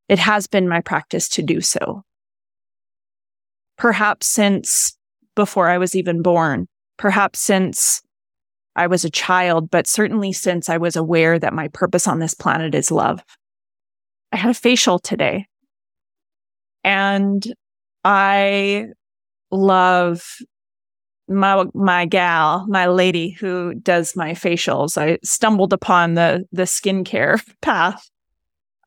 It 0.09 0.19
has 0.19 0.47
been 0.47 0.69
my 0.69 0.81
practice 0.81 1.29
to 1.31 1.43
do 1.43 1.61
so. 1.61 2.03
Perhaps 3.77 4.27
since 4.27 4.98
before 5.39 5.69
I 5.69 5.79
was 5.79 5.95
even 5.95 6.21
born, 6.21 6.67
perhaps 6.97 7.39
since 7.39 8.03
I 8.75 8.89
was 8.89 9.05
a 9.05 9.11
child, 9.11 9.71
but 9.71 9.87
certainly 9.87 10.33
since 10.33 10.69
I 10.69 10.79
was 10.79 10.97
aware 10.97 11.39
that 11.39 11.53
my 11.53 11.69
purpose 11.69 12.09
on 12.09 12.19
this 12.19 12.35
planet 12.35 12.75
is 12.75 12.91
love. 12.91 13.23
I 14.33 14.37
had 14.37 14.51
a 14.51 14.55
facial 14.55 14.99
today 14.99 15.47
and 16.83 17.47
I 18.03 18.87
love 19.53 20.25
my 21.29 21.67
my 21.73 22.05
gal, 22.05 22.67
my 22.67 22.89
lady 22.89 23.31
who 23.31 23.75
does 23.75 24.17
my 24.17 24.33
facials. 24.33 25.01
I 25.01 25.19
stumbled 25.23 25.73
upon 25.73 26.15
the 26.15 26.47
the 26.51 26.65
skincare 26.65 27.41
path 27.63 28.05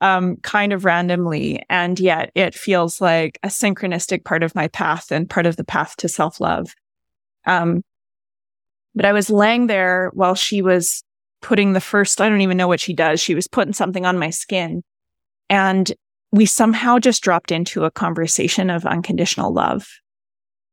um 0.01 0.37
kind 0.37 0.73
of 0.73 0.83
randomly 0.83 1.63
and 1.69 1.99
yet 1.99 2.31
it 2.35 2.53
feels 2.53 2.99
like 2.99 3.39
a 3.43 3.47
synchronistic 3.47 4.25
part 4.25 4.43
of 4.43 4.55
my 4.55 4.67
path 4.67 5.11
and 5.11 5.29
part 5.29 5.45
of 5.45 5.55
the 5.55 5.63
path 5.63 5.95
to 5.97 6.09
self-love. 6.09 6.73
Um 7.45 7.83
but 8.93 9.05
I 9.05 9.13
was 9.13 9.29
laying 9.29 9.67
there 9.67 10.11
while 10.13 10.35
she 10.35 10.61
was 10.61 11.03
putting 11.41 11.73
the 11.73 11.81
first 11.81 12.19
I 12.19 12.29
don't 12.29 12.41
even 12.41 12.57
know 12.57 12.67
what 12.67 12.79
she 12.79 12.93
does. 12.93 13.19
She 13.19 13.35
was 13.35 13.47
putting 13.47 13.73
something 13.73 14.05
on 14.05 14.19
my 14.19 14.29
skin 14.29 14.83
and 15.49 15.91
we 16.31 16.45
somehow 16.45 16.97
just 16.97 17.23
dropped 17.23 17.51
into 17.51 17.83
a 17.83 17.91
conversation 17.91 18.69
of 18.69 18.85
unconditional 18.85 19.53
love. 19.53 19.87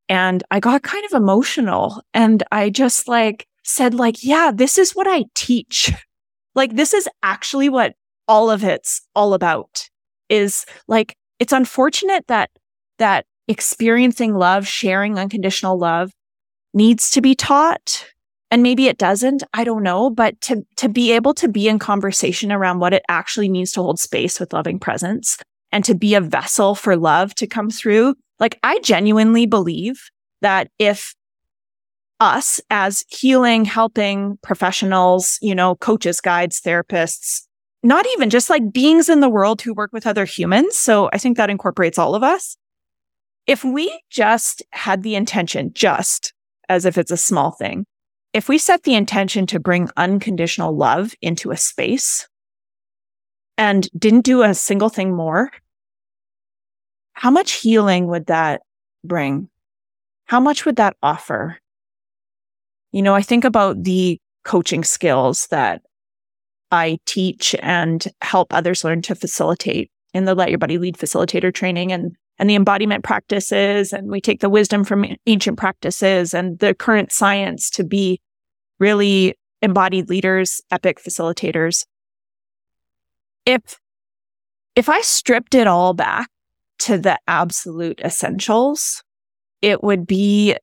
And 0.09 0.43
I 0.51 0.61
got 0.61 0.83
kind 0.83 1.05
of 1.05 1.13
emotional 1.13 2.03
and 2.15 2.43
I 2.51 2.71
just 2.71 3.09
like 3.09 3.47
said 3.65 3.93
like, 3.93 4.25
yeah, 4.25 4.51
this 4.55 4.79
is 4.79 4.93
what 4.93 5.07
I 5.07 5.25
teach. 5.35 5.93
like 6.55 6.75
this 6.75 6.95
is 6.95 7.09
actually 7.23 7.69
what 7.69 7.95
all 8.29 8.51
of 8.51 8.63
it's 8.63 9.01
all 9.15 9.35
about 9.35 9.89
is 10.29 10.67
like, 10.87 11.17
it's 11.39 11.53
unfortunate 11.53 12.27
that, 12.29 12.51
that 12.99 13.25
experiencing 13.49 14.35
love, 14.35 14.67
sharing 14.67 15.19
unconditional 15.19 15.79
love 15.79 16.13
needs 16.75 17.11
to 17.11 17.21
be 17.21 17.35
taught. 17.35 18.07
And 18.51 18.63
maybe 18.63 18.87
it 18.87 18.99
doesn't. 18.99 19.43
I 19.53 19.65
don't 19.65 19.83
know. 19.83 20.11
But 20.11 20.41
to, 20.43 20.67
to 20.77 20.89
be 20.89 21.13
able 21.13 21.35
to 21.35 21.49
be 21.49 21.69
in 21.69 21.79
conversation 21.79 22.53
around 22.53 22.79
what 22.79 22.95
it 22.95 23.03
actually 23.09 23.49
means 23.49 23.73
to 23.73 23.83
hold 23.83 23.99
space 23.99 24.39
with 24.39 24.53
loving 24.53 24.79
presence 24.79 25.39
and 25.73 25.85
to 25.85 25.95
be 25.95 26.15
a 26.15 26.21
vessel 26.21 26.75
for 26.75 26.97
love 26.97 27.35
to 27.37 27.47
come 27.47 27.71
through. 27.71 28.15
Like 28.39 28.59
I 28.63 28.79
genuinely 28.81 29.47
believe 29.47 30.09
that 30.41 30.71
if 30.79 31.15
us 32.21 32.61
as 32.71 33.05
healing, 33.09 33.65
helping 33.65 34.39
professionals, 34.43 35.39
you 35.41 35.55
know, 35.55 35.77
coaches, 35.77 36.21
guides, 36.21 36.61
therapists, 36.61 37.43
not 37.83 38.07
even 38.15 38.31
just 38.31 38.51
like 38.51 38.73
beings 38.73 39.09
in 39.09 39.21
the 39.21 39.29
world 39.29 39.63
who 39.63 39.75
work 39.75 39.93
with 39.93 40.07
other 40.07 40.25
humans. 40.25 40.77
So 40.77 41.09
I 41.13 41.19
think 41.19 41.37
that 41.37 41.51
incorporates 41.51 41.99
all 41.99 42.15
of 42.15 42.23
us. 42.23 42.57
If 43.47 43.65
we 43.65 44.01
just 44.11 44.63
had 44.73 45.03
the 45.03 45.15
intention, 45.15 45.73
just 45.73 46.33
as 46.69 46.85
if 46.85 46.99
it's 46.99 47.11
a 47.11 47.17
small 47.17 47.53
thing, 47.53 47.87
if 48.33 48.49
we 48.49 48.59
set 48.59 48.83
the 48.83 48.95
intention 48.95 49.47
to 49.47 49.61
bring 49.61 49.89
unconditional 49.97 50.77
love 50.77 51.15
into 51.23 51.51
a 51.51 51.57
space, 51.57 52.29
and 53.59 53.89
didn't 53.99 54.25
do 54.25 54.43
a 54.43 54.55
single 54.55 54.89
thing 54.89 55.15
more, 55.15 55.51
how 57.13 57.31
much 57.31 57.53
healing 57.55 58.07
would 58.07 58.27
that 58.27 58.63
bring? 59.05 59.49
How 60.27 60.39
much 60.39 60.65
would 60.65 60.77
that 60.77 60.97
offer? 61.03 61.59
You 62.93 63.03
know, 63.03 63.15
I 63.15 63.23
think 63.23 63.45
about 63.45 63.83
the 63.83 64.21
coaching 64.45 64.85
skills 64.85 65.49
that 65.49 65.83
I 66.71 66.99
teach 67.07 67.55
and 67.61 68.07
help 68.21 68.53
others 68.53 68.85
learn 68.85 69.03
to 69.03 69.15
facilitate 69.15 69.91
in 70.15 70.25
the 70.25 70.35
Let 70.35 70.51
Your 70.51 70.59
Body 70.59 70.79
Lead 70.79 70.97
facilitator 70.97 71.53
training 71.53 71.93
and 71.93 72.17
and 72.39 72.49
the 72.49 72.55
embodiment 72.55 73.03
practices. 73.03 73.93
And 73.93 74.09
we 74.09 74.21
take 74.21 74.41
the 74.41 74.49
wisdom 74.49 74.85
from 74.85 75.05
ancient 75.27 75.59
practices 75.59 76.35
and 76.35 76.59
the 76.61 76.73
current 76.73 77.11
science 77.11 77.69
to 77.71 77.85
be 77.85 78.21
really 78.79 79.35
embodied 79.61 80.09
leaders, 80.09 80.61
epic 80.71 81.03
facilitators. 81.03 81.85
If 83.45 83.79
if 84.77 84.89
I 84.89 85.01
stripped 85.01 85.55
it 85.55 85.67
all 85.67 85.95
back 85.95 86.29
to 86.81 86.99
the 86.99 87.19
absolute 87.27 88.01
essentials, 88.01 89.03
it 89.61 89.83
would 89.83 90.07
be 90.07 90.57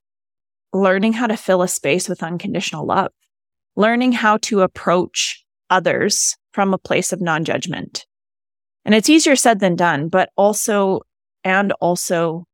learning 0.71 1.13
how 1.13 1.27
to 1.27 1.35
fill 1.35 1.62
a 1.62 1.67
space 1.67 2.07
with 2.07 2.24
unconditional 2.24 2.85
love, 2.85 3.12
learning 3.75 4.13
how 4.13 4.38
to 4.38 4.62
approach 4.62 5.44
others 5.69 6.36
from 6.53 6.74
a 6.74 6.77
place 6.77 7.12
of 7.12 7.22
non-judgment 7.22 8.05
And 8.86 8.93
it's 8.93 9.10
easier 9.10 9.36
said 9.36 9.60
than 9.60 9.75
done, 9.75 10.10
but 10.10 10.29
also, 10.38 11.01
and 11.43 11.72
also 11.81 12.45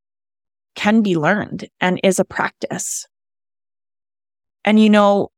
can 0.76 1.02
be 1.02 1.18
learned 1.18 1.68
and 1.82 2.00
is 2.04 2.20
a 2.20 2.26
practice. 2.26 3.06
And 4.64 4.80
you 4.80 4.90
know, 4.90 5.30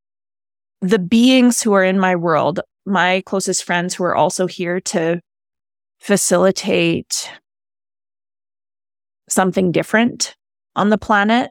the 0.81 0.99
beings 0.99 1.61
who 1.61 1.73
are 1.73 1.83
in 1.83 1.99
my 1.99 2.15
world, 2.15 2.59
my 2.85 3.23
closest 3.25 3.63
friends 3.63 3.95
who 3.95 4.03
are 4.03 4.15
also 4.15 4.45
here 4.45 4.79
to 4.81 5.19
facilitate 5.99 7.31
something 9.29 9.71
different 9.71 10.35
on 10.75 10.89
the 10.89 10.97
planet. 10.97 11.49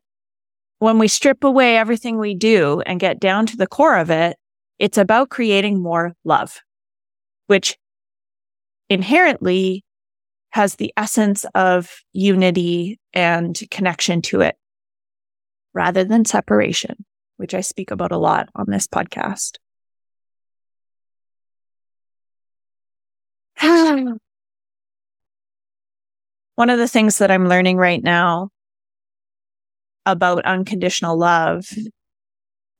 When 0.79 0.99
we 0.99 1.09
strip 1.09 1.43
away 1.43 1.76
everything 1.76 2.19
we 2.19 2.35
do 2.35 2.83
and 2.85 3.00
get 3.00 3.19
down 3.19 3.47
to 3.47 3.57
the 3.57 3.67
core 3.67 3.97
of 3.97 4.11
it, 4.11 4.37
it's 4.83 4.99
about 4.99 5.31
creating 5.31 5.81
more 5.81 6.12
love, 6.25 6.61
which 7.47 7.79
inherently 8.91 9.85
has 10.51 10.75
the 10.75 10.93
essence 10.97 11.47
of 11.55 12.01
unity 12.12 12.99
and 13.15 13.57
connection 13.71 14.21
to 14.23 14.41
it 14.41 14.57
rather 15.73 16.03
than 16.03 16.25
separation, 16.25 17.05
which 17.37 17.55
I 17.55 17.61
speak 17.61 17.93
about 17.93 18.11
a 18.11 18.19
lot 18.19 18.49
on 18.57 18.67
this 18.69 18.89
podcast. 18.89 19.53
One 26.57 26.71
of 26.71 26.81
the 26.81 26.89
things 26.89 27.19
that 27.19 27.31
I'm 27.31 27.49
learning 27.49 27.77
right 27.77 28.03
now 28.03 28.49
about 30.05 30.45
unconditional 30.45 31.17
love. 31.17 31.69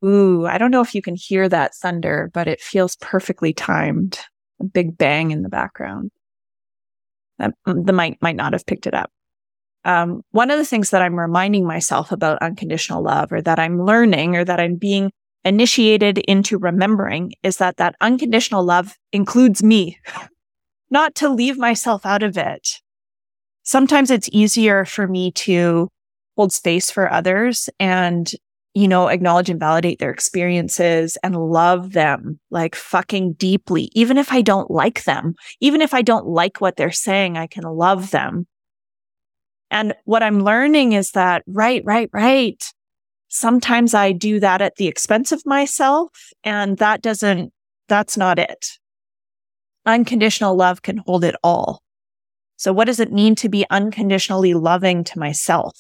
Ooh, 0.04 0.47
I 0.47 0.59
don't 0.59 0.71
know 0.71 0.80
if 0.80 0.94
you 0.94 1.02
can 1.02 1.14
hear 1.14 1.49
that 1.49 1.75
thunder, 1.75 2.30
but 2.35 2.49
it 2.49 2.61
feels 2.61 2.97
perfectly 2.97 3.52
timed. 3.52 4.18
A 4.61 4.64
big 4.64 4.97
bang 4.99 5.30
in 5.30 5.42
the 5.42 5.49
background. 5.49 6.11
That, 7.38 7.52
mm, 7.66 7.87
the 7.87 7.92
mic 7.92 8.18
might 8.21 8.37
not 8.37 8.52
have 8.52 8.66
picked 8.66 8.87
it 8.87 8.94
up. 8.94 9.11
Um, 9.85 10.23
one 10.30 10.50
of 10.50 10.59
the 10.59 10.64
things 10.64 10.90
that 10.90 11.02
I'm 11.02 11.18
reminding 11.18 11.66
myself 11.66 12.12
about 12.12 12.42
unconditional 12.42 13.02
love 13.02 13.32
or 13.32 13.42
that 13.42 13.59
I'm 13.59 13.85
learning 13.85 14.37
or 14.37 14.44
that 14.44 14.61
I'm 14.61 14.76
being 14.76 15.11
initiated 15.44 16.18
into 16.18 16.59
remembering 16.59 17.32
is 17.42 17.56
that 17.56 17.76
that 17.78 17.97
unconditional 18.00 18.64
love 18.64 18.97
includes 19.12 19.62
me, 19.62 19.99
not 20.90 21.14
to 21.16 21.28
leave 21.28 21.59
myself 21.59 22.06
out 22.06 22.23
of 22.23 22.37
it. 22.37 22.80
Sometimes 23.64 24.11
it's 24.11 24.28
easier 24.32 24.85
for 24.85 25.06
me 25.06 25.32
to 25.32 25.88
hold 26.37 26.52
space 26.52 26.90
for 26.90 27.12
others 27.12 27.68
and 27.78 28.32
you 28.74 28.88
know, 28.88 29.08
acknowledge 29.08 29.50
and 29.50 29.60
validate 29.60 29.98
their 29.98 30.10
experiences 30.10 31.18
and 31.22 31.36
love 31.36 31.92
them 31.92 32.40
like 32.50 32.74
fucking 32.74 33.34
deeply. 33.34 33.90
Even 33.94 34.16
if 34.16 34.32
I 34.32 34.40
don't 34.40 34.70
like 34.70 35.04
them, 35.04 35.34
even 35.60 35.82
if 35.82 35.92
I 35.92 36.02
don't 36.02 36.26
like 36.26 36.60
what 36.60 36.76
they're 36.76 36.90
saying, 36.90 37.36
I 37.36 37.46
can 37.46 37.64
love 37.64 38.10
them. 38.10 38.46
And 39.70 39.94
what 40.04 40.22
I'm 40.22 40.40
learning 40.40 40.92
is 40.92 41.12
that, 41.12 41.42
right, 41.46 41.82
right, 41.84 42.08
right. 42.12 42.62
Sometimes 43.28 43.94
I 43.94 44.12
do 44.12 44.40
that 44.40 44.60
at 44.60 44.76
the 44.76 44.88
expense 44.88 45.32
of 45.32 45.44
myself 45.46 46.10
and 46.44 46.78
that 46.78 47.02
doesn't, 47.02 47.52
that's 47.88 48.16
not 48.16 48.38
it. 48.38 48.78
Unconditional 49.84 50.54
love 50.54 50.82
can 50.82 50.98
hold 50.98 51.24
it 51.24 51.34
all. 51.42 51.82
So 52.56 52.72
what 52.72 52.84
does 52.84 53.00
it 53.00 53.12
mean 53.12 53.34
to 53.36 53.48
be 53.48 53.66
unconditionally 53.70 54.54
loving 54.54 55.04
to 55.04 55.18
myself? 55.18 55.74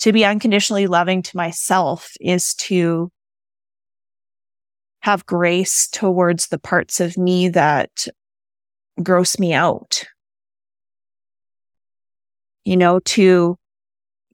To 0.00 0.12
be 0.12 0.24
unconditionally 0.24 0.86
loving 0.86 1.22
to 1.22 1.36
myself 1.36 2.12
is 2.20 2.54
to 2.54 3.10
have 5.00 5.26
grace 5.26 5.88
towards 5.88 6.48
the 6.48 6.58
parts 6.58 7.00
of 7.00 7.18
me 7.18 7.48
that 7.50 8.08
gross 9.02 9.38
me 9.38 9.52
out. 9.52 10.04
You 12.64 12.76
know, 12.78 13.00
to 13.00 13.58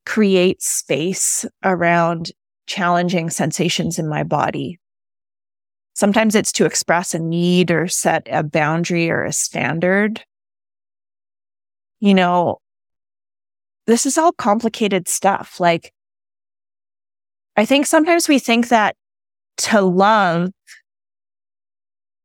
create 0.06 0.62
space 0.62 1.44
around 1.64 2.30
challenging 2.66 3.30
sensations 3.30 3.98
in 3.98 4.08
my 4.08 4.22
body. 4.22 4.78
Sometimes 5.94 6.34
it's 6.34 6.52
to 6.52 6.64
express 6.64 7.14
a 7.14 7.18
need 7.18 7.70
or 7.70 7.88
set 7.88 8.26
a 8.30 8.42
boundary 8.42 9.10
or 9.10 9.24
a 9.24 9.32
standard. 9.32 10.22
You 11.98 12.14
know, 12.14 12.58
this 13.90 14.06
is 14.06 14.16
all 14.16 14.32
complicated 14.32 15.08
stuff. 15.08 15.58
Like, 15.58 15.92
I 17.56 17.64
think 17.64 17.86
sometimes 17.86 18.28
we 18.28 18.38
think 18.38 18.68
that 18.68 18.96
to 19.58 19.80
love, 19.80 20.50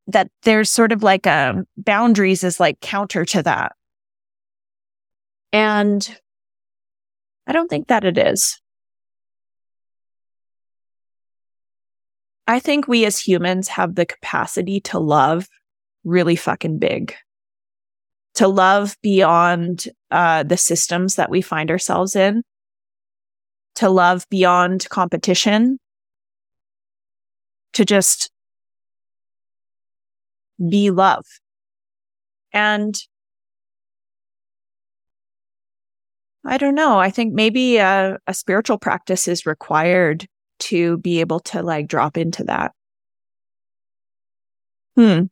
that 0.08 0.30
there's 0.44 0.70
sort 0.70 0.92
of 0.92 1.02
like 1.02 1.26
a 1.26 1.50
um, 1.50 1.66
boundaries 1.76 2.44
is 2.44 2.60
like 2.60 2.80
counter 2.82 3.26
to 3.26 3.44
that. 3.44 3.74
And 5.52 6.08
I 7.48 7.54
don't 7.54 7.68
think 7.70 7.88
that 7.88 8.04
it 8.04 8.18
is. 8.18 8.62
I 12.48 12.60
think 12.60 12.88
we 12.88 13.06
as 13.06 13.20
humans 13.20 13.70
have 13.70 13.96
the 13.96 14.06
capacity 14.06 14.80
to 14.82 15.00
love 15.00 15.48
really 16.04 16.36
fucking 16.36 16.78
big 16.78 17.16
to 18.36 18.48
love 18.48 18.96
beyond 19.02 19.88
uh, 20.12 20.44
the 20.44 20.58
systems 20.58 21.16
that 21.16 21.30
we 21.30 21.42
find 21.42 21.72
ourselves 21.72 22.16
in, 22.16 22.44
to 23.76 23.90
love 23.90 24.26
beyond 24.30 24.88
competition, 24.90 25.80
to 27.74 27.86
just 27.86 28.30
be 30.70 30.92
love. 30.92 31.26
And 32.54 32.96
I 36.46 36.58
don't 36.58 36.76
know. 36.76 37.00
I 37.00 37.10
think 37.10 37.34
maybe 37.34 37.78
a, 37.78 38.18
a 38.28 38.34
spiritual 38.34 38.78
practice 38.78 39.28
is 39.28 39.46
required 39.46 40.28
to 40.60 40.98
be 41.00 41.20
able 41.20 41.40
to 41.42 41.64
like 41.64 41.88
drop 41.88 42.18
into 42.18 42.44
that. 42.46 42.72
Hmm. 44.96 45.24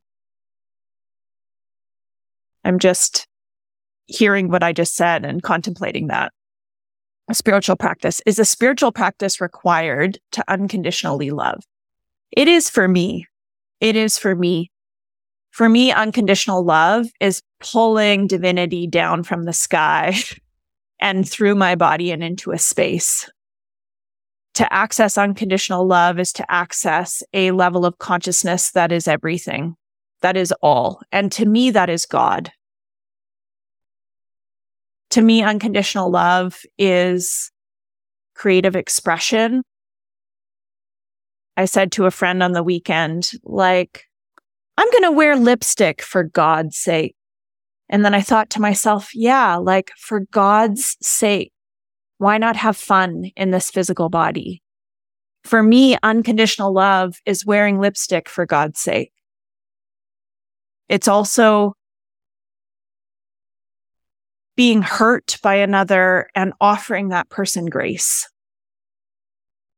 I'm 2.64 2.78
just 2.78 3.26
hearing 4.06 4.48
what 4.48 4.62
I 4.62 4.72
just 4.72 4.94
said 4.94 5.24
and 5.24 5.42
contemplating 5.42 6.08
that. 6.08 6.32
A 7.28 7.34
spiritual 7.34 7.76
practice 7.76 8.20
is 8.26 8.38
a 8.38 8.44
spiritual 8.44 8.92
practice 8.92 9.40
required 9.40 10.18
to 10.32 10.44
unconditionally 10.48 11.30
love. 11.30 11.62
It 12.30 12.48
is 12.48 12.68
for 12.68 12.86
me. 12.86 13.26
It 13.80 13.96
is 13.96 14.18
for 14.18 14.34
me. 14.34 14.70
For 15.50 15.68
me, 15.68 15.92
unconditional 15.92 16.64
love 16.64 17.06
is 17.20 17.42
pulling 17.60 18.26
divinity 18.26 18.86
down 18.86 19.22
from 19.22 19.44
the 19.44 19.52
sky 19.52 20.16
and 21.00 21.28
through 21.28 21.54
my 21.54 21.76
body 21.76 22.10
and 22.10 22.22
into 22.22 22.50
a 22.50 22.58
space. 22.58 23.30
To 24.54 24.72
access 24.72 25.18
unconditional 25.18 25.86
love 25.86 26.18
is 26.18 26.32
to 26.34 26.50
access 26.50 27.22
a 27.32 27.50
level 27.52 27.84
of 27.84 27.98
consciousness 27.98 28.70
that 28.72 28.92
is 28.92 29.08
everything. 29.08 29.76
That 30.24 30.38
is 30.38 30.54
all. 30.62 31.02
And 31.12 31.30
to 31.32 31.44
me, 31.44 31.70
that 31.72 31.90
is 31.90 32.06
God. 32.06 32.50
To 35.10 35.20
me, 35.20 35.42
unconditional 35.42 36.10
love 36.10 36.62
is 36.78 37.50
creative 38.34 38.74
expression. 38.74 39.64
I 41.58 41.66
said 41.66 41.92
to 41.92 42.06
a 42.06 42.10
friend 42.10 42.42
on 42.42 42.52
the 42.52 42.62
weekend, 42.62 43.32
like, 43.42 44.06
I'm 44.78 44.90
going 44.92 45.02
to 45.02 45.12
wear 45.12 45.36
lipstick 45.36 46.00
for 46.00 46.24
God's 46.24 46.78
sake. 46.78 47.16
And 47.90 48.02
then 48.02 48.14
I 48.14 48.22
thought 48.22 48.48
to 48.50 48.62
myself, 48.62 49.14
yeah, 49.14 49.56
like 49.56 49.92
for 49.98 50.20
God's 50.32 50.96
sake, 51.02 51.52
why 52.16 52.38
not 52.38 52.56
have 52.56 52.78
fun 52.78 53.30
in 53.36 53.50
this 53.50 53.70
physical 53.70 54.08
body? 54.08 54.62
For 55.44 55.62
me, 55.62 55.98
unconditional 56.02 56.72
love 56.72 57.16
is 57.26 57.44
wearing 57.44 57.78
lipstick 57.78 58.30
for 58.30 58.46
God's 58.46 58.80
sake. 58.80 59.10
It's 60.88 61.08
also 61.08 61.74
being 64.56 64.82
hurt 64.82 65.38
by 65.42 65.56
another 65.56 66.28
and 66.34 66.52
offering 66.60 67.08
that 67.08 67.28
person 67.28 67.66
grace. 67.66 68.28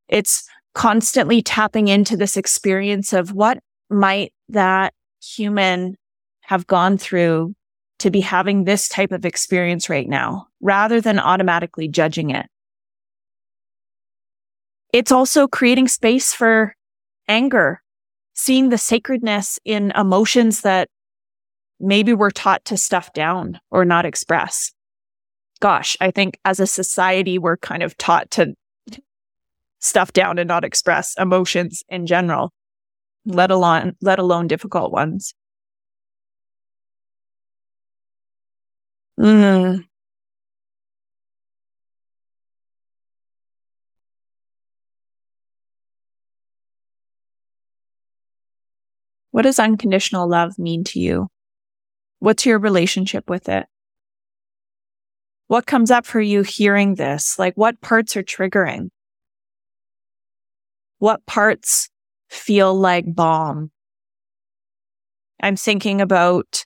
It's 0.09 0.49
constantly 0.75 1.43
tapping 1.43 1.89
into 1.89 2.17
this 2.17 2.37
experience 2.37 3.13
of 3.13 3.33
what 3.33 3.59
might 3.89 4.33
that 4.51 4.93
human 5.23 5.97
have 6.43 6.67
gone 6.67 6.99
through 6.99 7.55
to 7.99 8.11
be 8.11 8.21
having 8.21 8.65
this 8.65 8.89
type 8.89 9.11
of 9.11 9.25
experience 9.25 9.89
right 9.89 10.09
now 10.09 10.47
rather 10.61 11.01
than 11.01 11.19
automatically 11.19 11.89
judging 11.89 12.31
it. 12.31 12.47
It's 14.93 15.11
also 15.11 15.49
creating 15.49 15.89
space 15.89 16.35
for 16.35 16.75
anger, 17.27 17.83
seeing 18.35 18.69
the 18.69 18.79
sacredness 18.79 19.59
in 19.65 19.93
emotions 19.93 20.61
that 20.61 20.89
maybe 21.81 22.13
we're 22.13 22.31
taught 22.31 22.65
to 22.67 22.77
stuff 22.77 23.13
down 23.13 23.61
or 23.71 23.85
not 23.85 24.07
express. 24.07 24.73
Gosh, 25.61 25.97
I 26.01 26.11
think 26.11 26.39
as 26.45 26.61
a 26.61 26.67
society, 26.67 27.39
we're 27.39 27.57
kind 27.57 27.83
of 27.83 27.97
taught 27.97 28.31
to 28.33 28.55
stuff 29.81 30.13
down 30.13 30.39
and 30.39 30.49
not 30.49 30.65
express 30.65 31.15
emotions 31.19 31.83
in 31.89 32.07
general, 32.07 32.53
let 33.25 33.51
alone, 33.51 33.95
let 34.01 34.19
alone 34.19 34.49
difficult 34.49 34.93
ones. 34.93 35.35
Mm. 39.19 39.87
What 49.31 49.43
does 49.43 49.59
unconditional 49.59 50.29
love 50.29 50.59
mean 50.59 50.83
to 50.85 50.99
you? 50.99 51.29
What's 52.19 52.47
your 52.47 52.59
relationship 52.59 53.29
with 53.29 53.49
it? 53.49 53.67
What 55.49 55.67
comes 55.67 55.91
up 55.91 56.07
for 56.07 56.21
you 56.21 56.43
hearing 56.43 56.97
this? 56.97 57.39
Like 57.39 57.55
what 57.55 57.81
parts 57.81 58.17
are 58.17 58.23
triggering? 58.23 58.91
What 60.99 61.25
parts 61.27 61.89
feel 62.29 62.75
like 62.75 63.05
balm? 63.07 63.71
I'm 65.41 65.57
thinking 65.57 66.01
about 66.01 66.65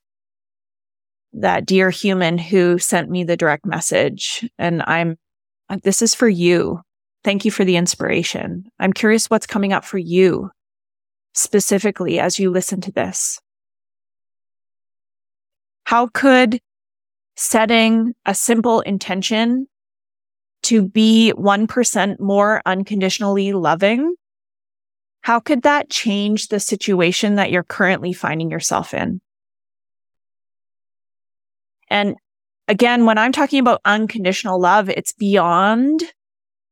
that 1.33 1.67
dear 1.67 1.91
human 1.91 2.39
who 2.39 2.79
sent 2.79 3.11
me 3.11 3.25
the 3.25 3.37
direct 3.37 3.67
message 3.67 4.49
and 4.59 4.83
I'm, 4.87 5.19
this 5.83 6.01
is 6.01 6.15
for 6.15 6.29
you. 6.29 6.81
Thank 7.23 7.45
you 7.45 7.51
for 7.51 7.65
the 7.65 7.77
inspiration. 7.77 8.65
I'm 8.79 8.93
curious 8.93 9.29
what's 9.29 9.47
coming 9.47 9.73
up 9.73 9.85
for 9.85 9.99
you 9.99 10.51
specifically 11.35 12.19
as 12.19 12.39
you 12.39 12.51
listen 12.51 12.81
to 12.81 12.93
this. 12.93 13.41
How 15.91 16.07
could 16.07 16.61
setting 17.35 18.15
a 18.25 18.33
simple 18.33 18.81
intention 18.83 19.67
to 20.63 20.87
be 20.87 21.33
1% 21.37 22.21
more 22.21 22.63
unconditionally 22.65 23.53
loving, 23.53 24.15
how 25.23 25.41
could 25.41 25.63
that 25.63 25.91
change 25.91 26.47
the 26.47 26.61
situation 26.61 27.35
that 27.35 27.51
you're 27.51 27.65
currently 27.65 28.13
finding 28.13 28.53
yourself 28.53 28.95
in? 28.95 29.21
And 31.89 32.15
again, 32.69 33.05
when 33.05 33.19
I'm 33.19 33.33
talking 33.33 33.59
about 33.59 33.81
unconditional 33.85 34.61
love, 34.61 34.89
it's 34.89 35.13
beyond 35.13 36.05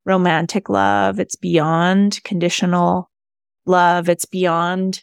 romantic 0.07 0.69
love. 0.69 1.19
It's 1.19 1.35
beyond 1.35 2.23
conditional 2.23 3.11
love. 3.67 4.09
It's 4.09 4.27
beyond 4.27 5.03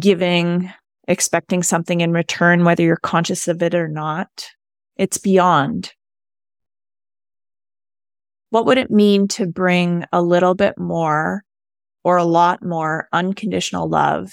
giving, 0.00 0.72
expecting 1.10 1.62
something 1.64 2.00
in 2.00 2.12
return, 2.12 2.64
whether 2.64 2.84
you're 2.84 2.96
conscious 2.96 3.48
of 3.48 3.62
it 3.62 3.74
or 3.74 3.88
not. 3.88 4.46
It's 4.96 5.18
beyond. 5.18 5.92
What 8.50 8.64
would 8.66 8.78
it 8.78 8.92
mean 8.92 9.26
to 9.28 9.46
bring 9.46 10.04
a 10.12 10.22
little 10.22 10.54
bit 10.54 10.78
more 10.78 11.42
or 12.04 12.16
a 12.16 12.24
lot 12.24 12.64
more 12.64 13.08
unconditional 13.12 13.88
love 13.88 14.32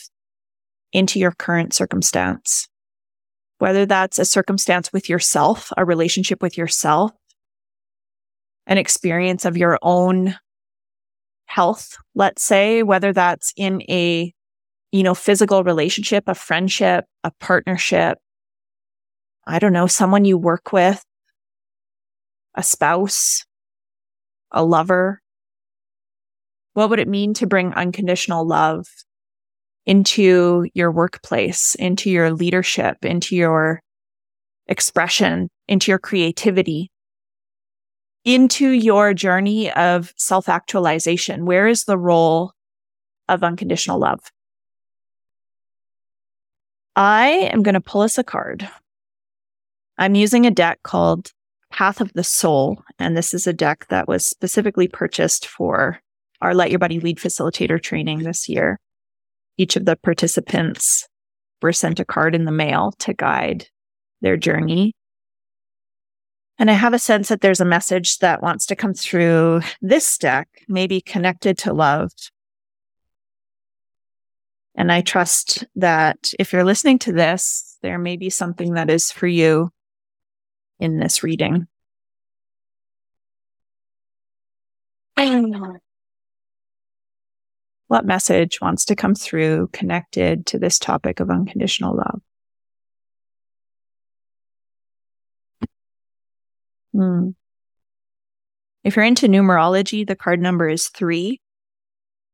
into 0.93 1.19
your 1.19 1.31
current 1.31 1.73
circumstance? 1.73 2.67
Whether 3.57 3.87
that's 3.87 4.19
a 4.19 4.25
circumstance 4.25 4.93
with 4.93 5.09
yourself, 5.09 5.73
a 5.77 5.83
relationship 5.83 6.43
with 6.43 6.59
yourself, 6.59 7.11
an 8.67 8.77
experience 8.77 9.45
of 9.45 9.57
your 9.57 9.79
own 9.81 10.35
health, 11.47 11.97
let's 12.13 12.43
say, 12.43 12.83
whether 12.83 13.13
that's 13.13 13.51
in 13.57 13.81
a, 13.89 14.31
you 14.91 15.03
know, 15.03 15.13
physical 15.13 15.63
relationship, 15.63 16.25
a 16.27 16.35
friendship, 16.35 17.05
a 17.23 17.31
partnership, 17.39 18.17
I 19.45 19.59
don't 19.59 19.73
know, 19.73 19.87
someone 19.87 20.25
you 20.25 20.37
work 20.37 20.71
with, 20.71 21.03
a 22.55 22.63
spouse, 22.63 23.45
a 24.51 24.63
lover. 24.63 25.21
What 26.73 26.89
would 26.89 26.99
it 26.99 27.07
mean 27.07 27.33
to 27.35 27.47
bring 27.47 27.73
unconditional 27.73 28.45
love 28.45 28.85
into 29.85 30.65
your 30.73 30.91
workplace, 30.91 31.75
into 31.75 32.09
your 32.09 32.31
leadership, 32.31 33.03
into 33.03 33.35
your 33.35 33.81
expression, 34.67 35.49
into 35.67 35.91
your 35.91 35.99
creativity? 35.99 36.91
into 38.27 38.71
your 38.71 39.13
journey 39.13 39.71
of 39.71 40.13
self 40.17 40.49
actualization? 40.49 41.45
Where 41.45 41.67
is 41.67 41.85
the 41.85 41.97
role 41.97 42.51
of 43.29 43.41
unconditional 43.41 43.99
love? 43.99 44.19
I 46.97 47.27
am 47.53 47.63
going 47.63 47.75
to 47.75 47.81
pull 47.81 48.01
us 48.01 48.17
a 48.17 48.23
card. 48.23 48.67
I'm 49.97 50.15
using 50.15 50.45
a 50.45 50.51
deck 50.51 50.79
called 50.83 51.31
Path 51.71 52.01
of 52.01 52.11
the 52.13 52.23
Soul. 52.23 52.81
And 52.99 53.15
this 53.15 53.33
is 53.33 53.47
a 53.47 53.53
deck 53.53 53.85
that 53.89 54.07
was 54.07 54.25
specifically 54.25 54.87
purchased 54.89 55.47
for 55.47 55.99
our 56.41 56.53
Let 56.53 56.71
Your 56.71 56.79
Body 56.79 56.99
Lead 56.99 57.19
facilitator 57.19 57.81
training 57.81 58.19
this 58.19 58.49
year. 58.49 58.79
Each 59.57 59.75
of 59.75 59.85
the 59.85 59.95
participants 59.95 61.07
were 61.61 61.71
sent 61.71 61.99
a 61.99 62.05
card 62.05 62.35
in 62.35 62.45
the 62.45 62.51
mail 62.51 62.93
to 62.99 63.13
guide 63.13 63.67
their 64.21 64.35
journey 64.35 64.93
and 66.59 66.71
I 66.71 66.73
have 66.73 66.93
a 66.93 66.99
sense 66.99 67.29
that 67.29 67.41
there's 67.41 67.59
a 67.59 67.65
message 67.65 68.17
that 68.17 68.41
wants 68.41 68.65
to 68.67 68.75
come 68.75 68.93
through 68.93 69.61
this 69.81 70.17
deck, 70.17 70.47
maybe 70.67 71.01
connected 71.01 71.57
to 71.59 71.73
love. 71.73 72.11
And 74.77 74.91
I 74.91 75.01
trust 75.01 75.65
that 75.75 76.33
if 76.37 76.53
you're 76.53 76.63
listening 76.63 76.99
to 76.99 77.11
this, 77.11 77.77
there 77.81 77.97
may 77.97 78.15
be 78.15 78.29
something 78.29 78.75
that 78.75 78.91
is 78.91 79.11
for 79.11 79.25
you 79.25 79.71
in 80.79 80.99
this 80.99 81.23
reading. 81.23 81.67
What 87.87 88.05
message 88.05 88.59
wants 88.59 88.83
to 88.85 88.97
come 88.97 89.15
through 89.15 89.69
connected 89.71 90.45
to 90.47 90.59
this 90.59 90.77
topic 90.77 91.21
of 91.21 91.29
unconditional 91.29 91.95
love? 91.95 92.21
Hmm. 96.93 97.29
If 98.83 98.97
you're 98.97 99.05
into 99.05 99.27
numerology, 99.27 100.05
the 100.05 100.17
card 100.17 100.41
number 100.41 100.67
is 100.67 100.89
three. 100.89 101.39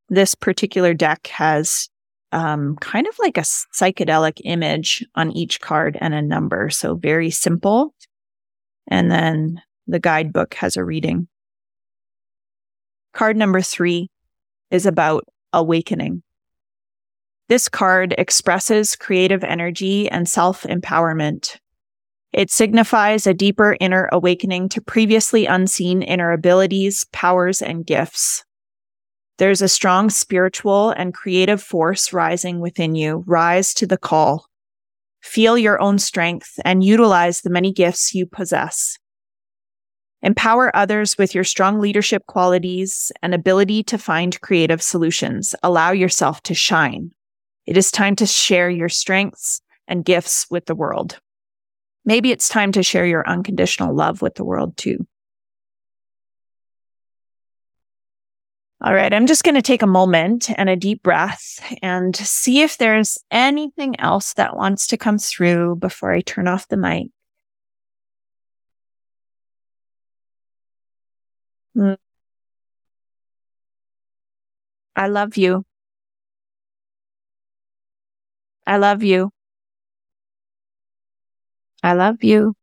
This 0.10 0.34
particular 0.34 0.96
deck 0.96 1.28
has 1.28 1.88
um, 2.34 2.76
kind 2.78 3.08
of 3.08 3.16
like 3.20 3.38
a 3.38 3.42
psychedelic 3.42 4.42
image 4.44 5.06
on 5.16 5.32
each 5.32 5.62
card 5.62 5.98
and 6.02 6.14
a 6.14 6.22
number. 6.22 6.70
So 6.70 6.96
very 6.96 7.30
simple. 7.30 7.94
And 8.88 9.10
then 9.10 9.62
the 9.88 10.00
guidebook 10.00 10.56
has 10.56 10.76
a 10.76 10.84
reading. 10.84 11.28
Card 13.14 13.38
number 13.38 13.62
three 13.62 14.10
is 14.72 14.86
about 14.86 15.24
awakening. 15.54 16.24
This 17.48 17.70
card 17.70 18.16
expresses 18.18 18.96
creative 18.96 19.44
energy 19.44 20.10
and 20.10 20.28
self 20.28 20.64
empowerment 20.64 21.58
it 22.34 22.50
signifies 22.50 23.28
a 23.28 23.34
deeper 23.34 23.78
inner 23.80 24.10
awakening 24.12 24.68
to 24.70 24.82
previously 24.82 25.46
unseen 25.46 26.02
inner 26.02 26.32
abilities, 26.32 27.06
powers, 27.12 27.62
and 27.62 27.86
gifts. 27.86 28.44
There's 29.38 29.62
a 29.62 29.68
strong 29.68 30.10
spiritual 30.10 30.92
and 30.92 31.14
creative 31.14 31.62
force 31.62 32.14
rising 32.14 32.60
within 32.60 32.96
you. 32.96 33.24
Rise 33.26 33.74
to 33.76 33.88
the 33.88 33.98
call. 33.98 34.48
Feel 35.22 35.58
your 35.58 35.82
own 35.82 36.00
strength 36.00 36.60
and 36.66 36.84
utilize 36.84 37.42
the 37.42 37.50
many 37.50 37.72
gifts 37.72 38.14
you 38.14 38.26
possess. 38.26 38.98
Empower 40.22 40.74
others 40.76 41.18
with 41.18 41.36
your 41.36 41.44
strong 41.44 41.80
leadership 41.80 42.26
qualities 42.28 43.12
and 43.22 43.34
ability 43.34 43.84
to 43.84 43.98
find 43.98 44.40
creative 44.42 44.82
solutions. 44.82 45.56
Allow 45.64 45.92
yourself 45.92 46.42
to 46.44 46.54
shine. 46.54 47.12
It 47.66 47.78
is 47.78 47.92
time 47.92 48.16
to 48.18 48.26
share 48.26 48.70
your 48.70 48.90
strengths 48.90 49.62
and 49.88 50.06
gifts 50.06 50.46
with 50.50 50.66
the 50.66 50.76
world 50.76 51.20
maybe 52.06 52.32
it's 52.32 52.50
time 52.50 52.72
to 52.74 52.84
share 52.84 53.06
your 53.06 53.28
unconditional 53.28 53.96
love 53.96 54.22
with 54.22 54.36
the 54.36 54.46
world 54.46 54.76
too. 54.78 55.06
All 58.86 58.94
right, 58.94 59.14
I'm 59.14 59.28
just 59.28 59.46
going 59.46 59.56
to 59.56 59.62
take 59.62 59.82
a 59.82 59.88
moment 59.88 60.50
and 60.58 60.68
a 60.68 60.76
deep 60.76 61.04
breath 61.04 61.64
and 61.82 62.14
see 62.14 62.64
if 62.64 62.78
there's 62.78 63.18
anything 63.32 63.98
else 63.98 64.34
that 64.34 64.58
wants 64.58 64.88
to 64.88 64.98
come 64.98 65.18
through 65.18 65.78
before 65.78 66.12
I 66.12 66.20
turn 66.20 66.50
off 66.50 66.68
the 66.68 66.76
mic. 66.76 67.08
Hmm. 71.76 71.94
I 74.98 75.08
love 75.08 75.38
you. 75.38 75.64
I 78.68 78.78
love 78.78 79.02
you. 79.02 79.32
I 81.82 81.94
love 81.94 82.22
you. 82.22 82.54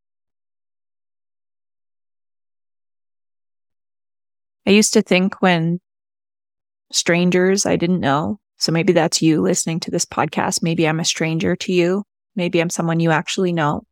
I 4.67 4.71
used 4.71 4.93
to 4.93 5.03
think 5.03 5.41
when 5.41 5.81
strangers 6.93 7.67
I 7.67 7.77
didn't 7.77 8.01
know, 8.01 8.39
so 8.57 8.73
maybe 8.73 8.93
that's 8.93 9.23
you 9.23 9.41
listening 9.41 9.81
to 9.81 9.91
this 9.91 10.05
podcast. 10.05 10.63
Maybe 10.63 10.87
I'm 10.87 11.01
a 11.01 11.05
stranger 11.05 11.57
to 11.57 11.73
you. 11.73 12.05
Maybe 12.37 12.61
I'm 12.61 12.71
someone 12.71 13.01
you 13.01 13.11
actually 13.11 13.53
know. 13.53 13.83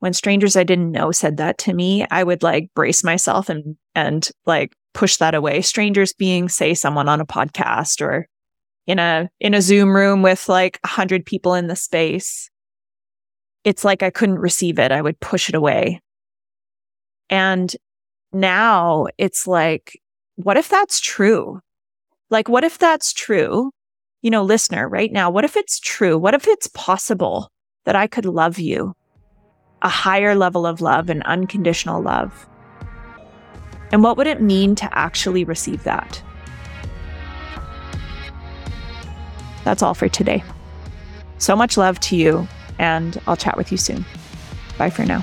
When 0.00 0.12
strangers 0.12 0.56
I 0.56 0.64
didn't 0.64 0.92
know 0.92 1.10
said 1.10 1.38
that 1.38 1.58
to 1.58 1.74
me, 1.74 2.06
I 2.10 2.22
would 2.22 2.42
like 2.42 2.70
brace 2.74 3.02
myself 3.02 3.48
and, 3.48 3.76
and 3.94 4.28
like 4.46 4.72
push 4.94 5.16
that 5.16 5.34
away. 5.34 5.60
Strangers 5.60 6.12
being, 6.12 6.48
say, 6.48 6.74
someone 6.74 7.08
on 7.08 7.20
a 7.20 7.26
podcast 7.26 8.00
or 8.00 8.28
in 8.86 8.98
a, 8.98 9.28
in 9.40 9.54
a 9.54 9.60
Zoom 9.60 9.94
room 9.94 10.22
with 10.22 10.48
like 10.48 10.78
a 10.84 10.88
hundred 10.88 11.26
people 11.26 11.54
in 11.54 11.66
the 11.66 11.76
space 11.76 12.48
it's 13.68 13.84
like 13.84 14.02
I 14.02 14.10
couldn't 14.10 14.38
receive 14.38 14.78
it. 14.78 14.92
I 14.92 15.02
would 15.02 15.20
push 15.20 15.48
it 15.50 15.54
away. 15.54 16.00
And 17.28 17.74
now 18.32 19.06
it's 19.18 19.46
like, 19.46 20.00
what 20.36 20.56
if 20.56 20.70
that's 20.70 21.00
true? 21.00 21.60
Like, 22.30 22.48
what 22.48 22.64
if 22.64 22.78
that's 22.78 23.12
true? 23.12 23.70
You 24.20 24.30
know, 24.30 24.42
listener, 24.42 24.88
right 24.88 25.10
now, 25.10 25.30
what 25.30 25.44
if 25.44 25.56
it's 25.56 25.80
true? 25.80 26.18
What 26.18 26.34
if 26.34 26.46
it's 26.46 26.66
possible 26.68 27.48
that 27.84 27.96
I 27.96 28.06
could 28.06 28.26
love 28.26 28.58
you? 28.58 28.94
A 29.80 29.88
higher 29.88 30.34
level 30.34 30.66
of 30.66 30.80
love 30.80 31.08
and 31.08 31.22
unconditional 31.22 32.02
love. 32.02 32.46
And 33.92 34.02
what 34.02 34.16
would 34.18 34.26
it 34.26 34.42
mean 34.42 34.74
to 34.74 34.98
actually 34.98 35.44
receive 35.44 35.84
that? 35.84 36.22
That's 39.64 39.82
all 39.82 39.94
for 39.94 40.08
today. 40.08 40.44
So 41.38 41.56
much 41.56 41.76
love 41.76 41.98
to 42.00 42.16
you, 42.16 42.46
and 42.78 43.18
I'll 43.26 43.36
chat 43.36 43.56
with 43.56 43.72
you 43.72 43.78
soon. 43.78 44.04
Bye 44.76 44.90
for 44.90 45.06
now. 45.06 45.22